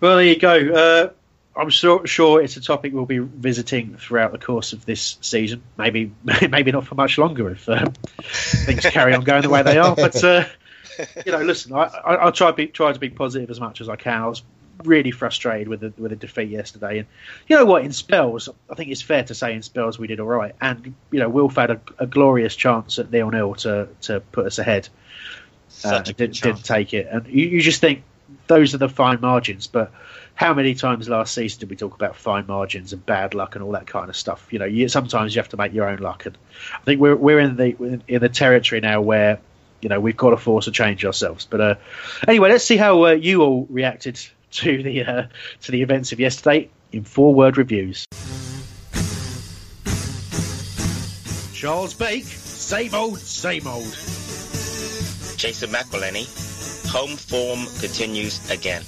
[0.00, 0.56] Well, there you go.
[0.56, 1.10] Uh,
[1.54, 5.62] I'm sure, sure it's a topic we'll be visiting throughout the course of this season.
[5.78, 6.12] Maybe,
[6.50, 9.94] maybe not for much longer if uh, things carry on going the way they are.
[9.94, 10.46] But uh,
[11.26, 13.80] you know, listen, I, I, I'll try to be try to be positive as much
[13.80, 14.22] as I can.
[14.22, 14.42] I was
[14.84, 17.08] really frustrated with the with the defeat yesterday, and
[17.48, 17.84] you know what?
[17.84, 20.94] In spells, I think it's fair to say in spells we did all right, and
[21.10, 24.58] you know, Wilf had a, a glorious chance at nil nil to to put us
[24.58, 24.88] ahead.
[25.84, 28.02] Uh, Such a didn't, didn't take it, and you, you just think
[28.46, 29.66] those are the fine margins.
[29.66, 29.92] But
[30.34, 33.64] how many times last season did we talk about fine margins and bad luck and
[33.64, 34.46] all that kind of stuff?
[34.50, 36.36] You know, you, sometimes you have to make your own luck, and
[36.74, 39.40] I think we're we're in the in the territory now where
[39.82, 41.46] you know we've got to force a change ourselves.
[41.48, 41.74] But uh,
[42.26, 44.18] anyway, let's see how uh, you all reacted
[44.52, 45.26] to the uh,
[45.62, 48.06] to the events of yesterday in four word reviews.
[51.52, 53.92] Charles Bake, same old, same old.
[55.36, 56.26] Jason McElhenney.
[56.90, 58.82] Home form continues again.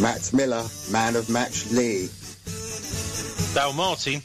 [0.00, 2.08] Matt Miller, man of match Lee.
[3.54, 4.22] Dale Martin.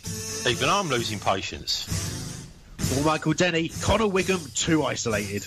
[0.47, 1.98] Even I'm losing patience.
[2.89, 5.45] For Michael Denny, Connor Wiggum, too isolated.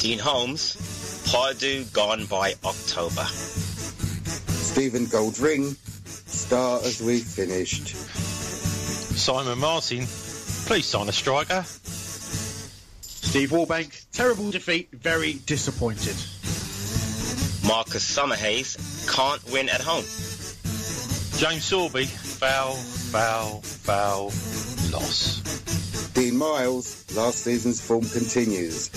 [0.00, 0.74] Dean Holmes.
[1.30, 3.24] Pardew gone by October.
[4.48, 5.76] Stephen Goldring,
[6.26, 7.94] star as we finished.
[9.16, 10.06] Simon Martin.
[10.66, 11.62] Please sign a striker.
[13.02, 16.16] Steve Warbank, terrible defeat, very disappointed.
[17.68, 18.76] Marcus Summerhays
[19.14, 20.04] can't win at home.
[21.38, 24.30] James Sorby, foul, foul, foul,
[24.90, 25.40] loss.
[26.14, 28.88] Dean Miles, last season's form continues.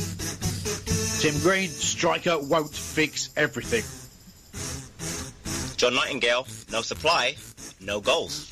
[1.22, 3.84] Tim Green, striker won't fix everything.
[5.78, 7.36] John Nightingale, no supply,
[7.80, 8.50] no goals.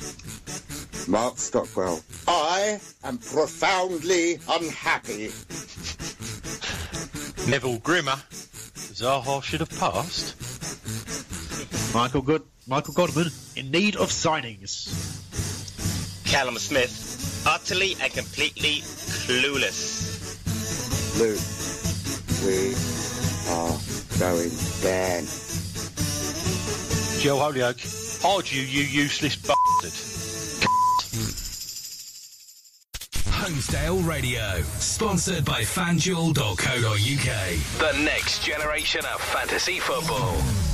[1.08, 5.30] Mark Stockwell, I am profoundly unhappy.
[7.48, 8.16] Neville Grimmer.
[9.00, 10.36] Zaha should have passed.
[11.94, 14.92] Michael Good, Michael Godman, in need of signings.
[16.30, 17.09] Callum Smith,
[17.46, 18.80] utterly and completely
[19.26, 20.10] clueless.
[21.18, 21.40] Luke,
[22.44, 22.74] we
[23.50, 23.78] are
[24.18, 24.50] going
[24.82, 25.24] down.
[27.20, 27.78] Joe Holyoke.
[28.20, 29.92] Pardew, you useless bastard.
[33.32, 36.36] Holmesdale Radio, sponsored by FanDuel.co.uk.
[37.78, 40.69] The next generation of fantasy football.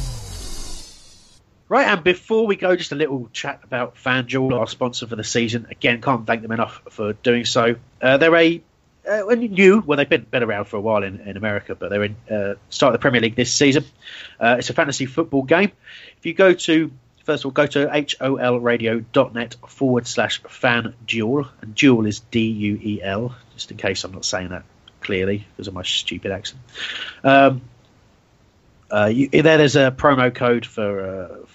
[1.69, 5.25] Right, and before we go, just a little chat about FanDuel, our sponsor for the
[5.25, 5.67] season.
[5.71, 7.75] Again, can't thank them enough for doing so.
[8.01, 8.63] Uh, they're a
[9.09, 12.05] uh, new, well, they've been, been around for a while in, in America, but they're
[12.05, 13.85] in uh, start the Premier League this season.
[14.39, 15.73] Uh, it's a fantasy football game.
[16.19, 16.91] If you go to
[17.27, 21.49] First of all, go to hlradio.net forward slash fan duel.
[21.61, 24.63] And duel is D U E L, just in case I'm not saying that
[25.01, 26.63] clearly because of my stupid accent.
[27.25, 27.63] Um,
[28.93, 31.47] uh, you, there, there's a promo code for uh,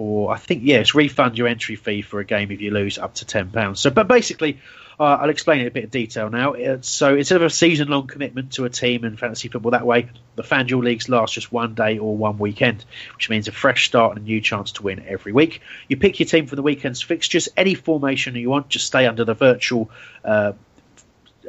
[0.00, 3.16] for I think yes, refund your entry fee for a game if you lose up
[3.16, 3.80] to ten pounds.
[3.80, 4.58] So, but basically,
[4.98, 6.54] uh, I'll explain it a bit of detail now.
[6.54, 10.08] It's, so instead of a season-long commitment to a team in fantasy football that way,
[10.36, 12.82] the FanDuel leagues last just one day or one weekend,
[13.14, 15.60] which means a fresh start and a new chance to win every week.
[15.86, 19.26] You pick your team for the weekend's fixtures, any formation you want, just stay under
[19.26, 19.90] the virtual.
[20.24, 20.54] Uh,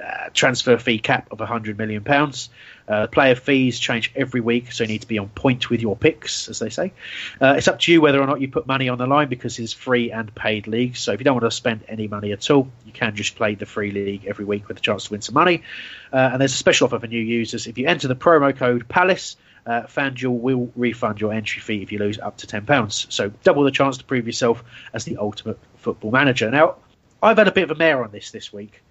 [0.02, 2.50] uh, transfer fee cap of 100 million pounds.
[2.92, 5.96] Uh, player fees change every week, so you need to be on point with your
[5.96, 6.92] picks, as they say.
[7.40, 9.58] Uh, it's up to you whether or not you put money on the line because
[9.60, 10.98] it's free and paid league.
[10.98, 13.56] So if you don't want to spend any money at all, you can just play
[13.56, 15.64] the free league every week with a chance to win some money.
[16.12, 17.66] Uh, and there's a special offer for new users.
[17.66, 21.94] If you enter the promo code Palace, uh, FanDuel will refund your entry fee if
[21.94, 23.12] you lose up to £10.
[23.12, 26.52] So double the chance to prove yourself as the ultimate football manager.
[26.52, 26.76] Now,
[27.24, 28.82] I've had a bit of a mare on this this week.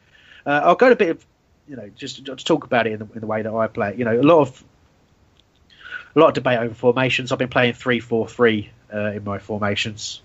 [0.46, 1.26] Uh, I'll go to a bit of,
[1.70, 3.90] you know, just to talk about it in the, in the way that I play.
[3.90, 3.98] it.
[3.98, 4.64] You know, a lot of
[6.16, 7.30] a lot of debate over formations.
[7.30, 10.20] I've been playing three four three uh, in my formations,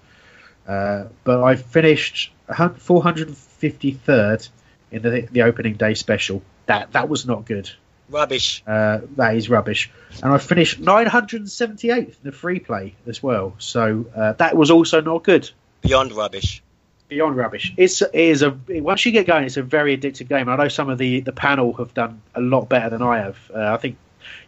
[0.67, 2.33] uh, but I finished
[2.77, 4.47] four hundred fifty third
[4.91, 6.41] in the the opening day special.
[6.65, 7.69] That that was not good.
[8.09, 8.63] Rubbish.
[8.65, 9.91] Uh, that is rubbish.
[10.21, 13.55] And I finished 978th in the free play as well.
[13.57, 15.49] So uh, that was also not good.
[15.81, 16.61] Beyond rubbish.
[17.07, 17.73] Beyond rubbish.
[17.77, 20.49] It's it is a once you get going, it's a very addictive game.
[20.49, 23.37] I know some of the the panel have done a lot better than I have.
[23.53, 23.97] Uh, I think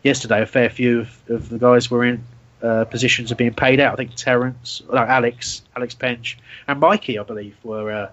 [0.03, 2.23] yesterday a fair few of, of the guys were in
[2.63, 3.93] uh, positions of being paid out.
[3.93, 7.91] I think Terence, no, Alex, Alex Penge, and Mikey, I believe, were.
[7.91, 8.09] Uh,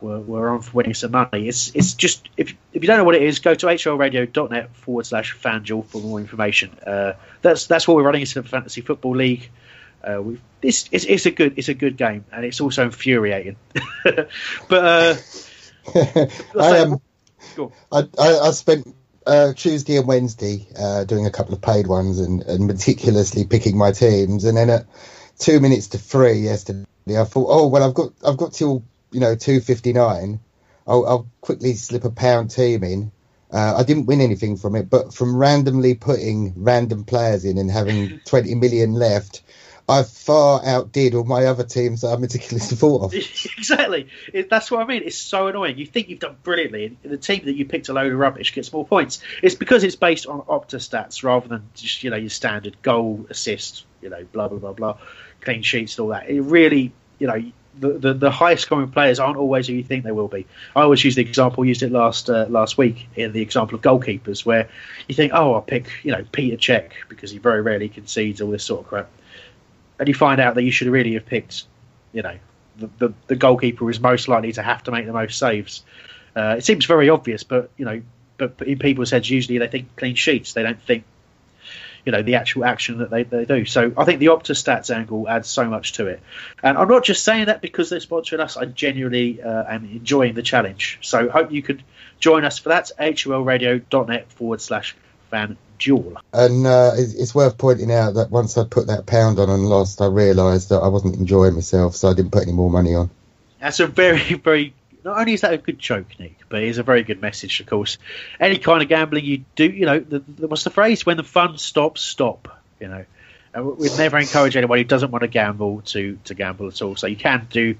[0.00, 1.48] were, were on for winning some money.
[1.48, 5.06] It's it's just if if you don't know what it is, go to hlradio.net forward
[5.06, 6.76] slash fanduel for more information.
[6.86, 8.20] Uh, that's that's what we're running.
[8.20, 9.48] It's a fantasy football league.
[10.02, 13.56] Uh, we this it's, it's a good it's a good game and it's also infuriating.
[14.04, 14.28] but
[14.70, 15.16] uh,
[16.60, 17.00] I um,
[17.92, 18.94] I, I, I spent
[19.26, 23.76] uh, Tuesday and Wednesday uh, doing a couple of paid ones and, and meticulously picking
[23.76, 24.86] my teams, and then at
[25.38, 29.20] two minutes to three yesterday, I thought, oh well, I've got I've got till you
[29.20, 30.40] know two fifty nine.
[30.86, 33.12] I'll, I'll quickly slip a pound team in.
[33.50, 37.70] Uh, I didn't win anything from it, but from randomly putting random players in and
[37.70, 39.42] having 20 million left,
[39.88, 43.14] I far outdid all my other teams that I meticulously thought of.
[43.58, 44.08] exactly.
[44.32, 45.02] It, that's what I mean.
[45.04, 45.78] It's so annoying.
[45.78, 48.52] You think you've done brilliantly, and the team that you picked a load of rubbish
[48.52, 49.20] gets more points.
[49.42, 53.26] It's because it's based on Opta stats rather than just you know your standard goal,
[53.30, 54.98] assist, you know, blah blah blah blah,
[55.40, 56.28] clean sheets and all that.
[56.28, 57.42] It really, you know.
[57.78, 60.46] The, the, the highest scoring players aren't always who you think they will be.
[60.74, 63.82] I always use the example used it last uh, last week in the example of
[63.82, 64.70] goalkeepers, where
[65.08, 68.50] you think, oh, I'll pick you know Peter Cech because he very rarely concedes all
[68.50, 69.10] this sort of crap
[69.98, 71.64] and you find out that you should really have picked,
[72.12, 72.36] you know,
[72.78, 75.84] the, the, the goalkeeper is most likely to have to make the most saves.
[76.34, 78.02] Uh, it seems very obvious, but you know,
[78.36, 80.52] but in people's heads, usually they think clean sheets.
[80.52, 81.04] They don't think,
[82.04, 83.64] you know, the actual action that they, they do.
[83.64, 86.20] So I think the Opta stats angle adds so much to it.
[86.62, 88.58] And I'm not just saying that because they're sponsoring us.
[88.58, 90.98] I genuinely uh, am enjoying the challenge.
[91.00, 91.82] So hope you could
[92.20, 92.92] join us for that.
[93.00, 94.94] HLradio.net forward slash
[95.30, 96.16] fan duel.
[96.32, 100.00] And uh, it's, worth pointing out that once I put that pound on and lost,
[100.00, 103.10] I realised that I wasn't enjoying myself, so I didn't put any more money on.
[103.60, 104.74] That's a very, very.
[105.04, 107.60] Not only is that a good joke, Nick, but it's a very good message.
[107.60, 107.98] Of course,
[108.40, 111.06] any kind of gambling you do, you know, the, the, what's the phrase?
[111.06, 112.60] When the fun stops, stop.
[112.80, 113.04] You know,
[113.54, 116.96] and we'd never encourage anyone who doesn't want to gamble to to gamble at all.
[116.96, 117.76] So you can do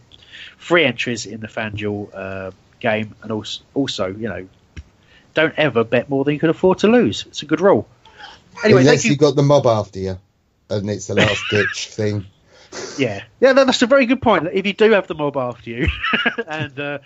[0.56, 4.48] free entries in the FanDuel uh, game, and also, also, you know,
[5.36, 7.26] don't ever bet more than you can afford to lose.
[7.28, 7.86] It's a good rule.
[8.64, 9.12] Anyway, Unless you.
[9.12, 10.18] you got the mob after you,
[10.70, 12.24] and it's the last ditch thing.
[12.98, 14.48] Yeah, yeah, that's a very good point.
[14.52, 15.88] If you do have the mob after you,
[16.48, 16.98] and uh,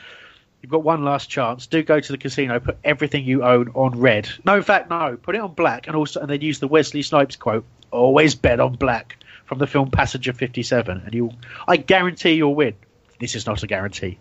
[0.63, 3.99] you've got one last chance, do go to the casino, put everything you own on
[3.99, 4.29] red.
[4.45, 7.03] No, in fact, no, put it on black, and also, and then use the Wesley
[7.03, 9.17] Snipes quote: "Always bet on black."
[9.47, 11.33] From the film Passenger 57, and you,
[11.67, 12.75] I guarantee you'll win.
[13.19, 14.17] This is not a guarantee.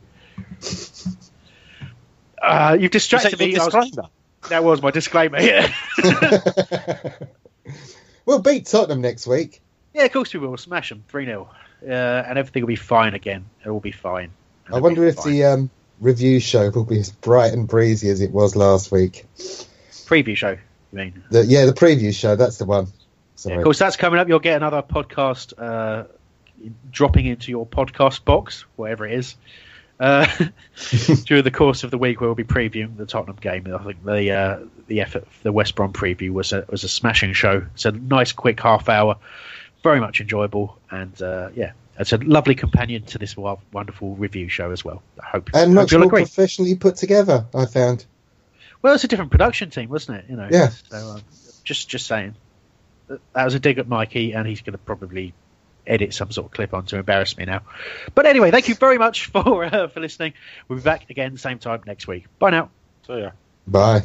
[2.42, 3.54] Uh, you've distracted me.
[3.58, 3.98] Was,
[4.50, 5.40] that was my disclaimer.
[5.42, 5.74] Yeah.
[8.26, 9.62] we'll beat Tottenham next week.
[9.94, 10.56] Yeah, of course we will.
[10.58, 11.50] Smash them 3 0.
[11.82, 13.46] Uh, and everything will be fine again.
[13.62, 14.32] It'll be fine.
[14.66, 15.34] It'll I wonder if fine.
[15.34, 15.70] the um,
[16.00, 19.26] review show will be as bright and breezy as it was last week.
[19.38, 20.58] Preview show, you
[20.92, 21.24] mean?
[21.32, 22.36] The, yeah, the preview show.
[22.36, 22.88] That's the one.
[23.46, 24.28] Yeah, of course, that's coming up.
[24.28, 26.06] You'll get another podcast uh,
[26.92, 29.36] dropping into your podcast box, whatever it is
[30.00, 30.26] uh,
[31.26, 33.74] during the course of the week, we'll be previewing the Tottenham game.
[33.74, 37.34] I think the uh, the effort, the West Brom preview was a was a smashing
[37.34, 37.66] show.
[37.74, 39.18] It's a nice, quick half hour,
[39.84, 44.72] very much enjoyable, and uh, yeah, it's a lovely companion to this wonderful review show
[44.72, 45.04] as well.
[45.22, 46.24] I hope and much more agree.
[46.24, 47.46] professionally put together.
[47.54, 48.06] I found.
[48.82, 50.26] Well, it's a different production team, wasn't it?
[50.30, 50.48] You know.
[50.50, 50.70] Yeah.
[50.70, 51.22] So, um,
[51.66, 52.36] just just saying.
[53.34, 55.34] That was a dig at Mikey, and he's going to probably
[55.90, 57.62] edit some sort of clip on to embarrass me now.
[58.16, 60.34] But anyway, thank you very much for uh, for listening.
[60.68, 62.26] We'll be back again same time next week.
[62.40, 62.70] Bye now.
[63.08, 63.32] See ya.
[63.68, 64.04] Bye.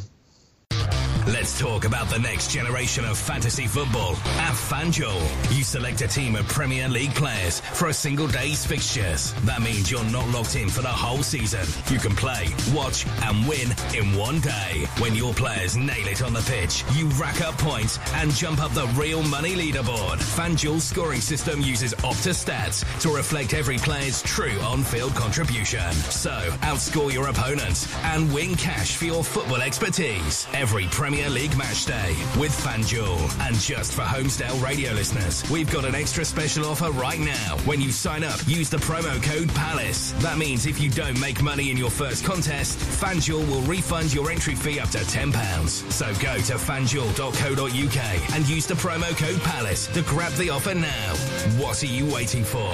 [1.27, 5.57] Let's talk about the next generation of fantasy football at FanDuel.
[5.57, 9.33] You select a team of Premier League players for a single day's fixtures.
[9.43, 11.65] That means you're not locked in for the whole season.
[11.91, 14.85] You can play, watch, and win in one day.
[14.99, 18.73] When your players nail it on the pitch, you rack up points and jump up
[18.73, 20.17] the real money leaderboard.
[20.17, 25.91] FanDuel's scoring system uses Opta stats to reflect every player's true on-field contribution.
[25.91, 30.45] So, outscore your opponents and win cash for your football expertise.
[30.53, 33.47] Every Premier Premier League match day with FanDuel.
[33.47, 37.55] And just for Holmesdale radio listeners, we've got an extra special offer right now.
[37.63, 40.11] When you sign up, use the promo code PALACE.
[40.21, 44.29] That means if you don't make money in your first contest, FanDuel will refund your
[44.29, 45.69] entry fee up to £10.
[45.89, 51.15] So go to fanduel.co.uk and use the promo code PALACE to grab the offer now.
[51.63, 52.73] What are you waiting for?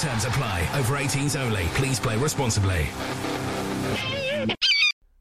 [0.00, 0.66] Terms apply.
[0.76, 1.64] Over 18s only.
[1.74, 2.88] Please play responsibly.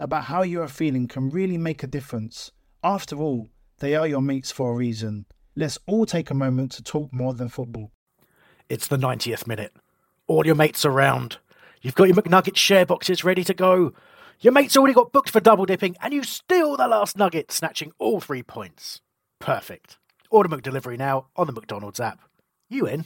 [0.00, 2.50] about how you are feeling can really make a difference.
[2.82, 3.48] After all,
[3.78, 5.26] they are your mates for a reason.
[5.54, 7.92] Let's all take a moment to talk more than football.
[8.68, 9.74] It's the 90th minute.
[10.26, 11.36] All your mates around.
[11.82, 13.92] You've got your McNugget share boxes ready to go.
[14.40, 17.92] Your mate's already got booked for double dipping, and you steal the last nugget, snatching
[17.98, 19.02] all three points.
[19.38, 19.98] Perfect.
[20.30, 22.20] Order McDelivery now on the McDonald's app.
[22.70, 23.04] You in?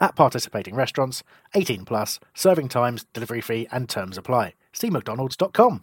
[0.00, 1.22] At participating restaurants,
[1.54, 4.54] 18 plus, serving times, delivery fee, and terms apply.
[4.72, 5.82] See McDonald's.com.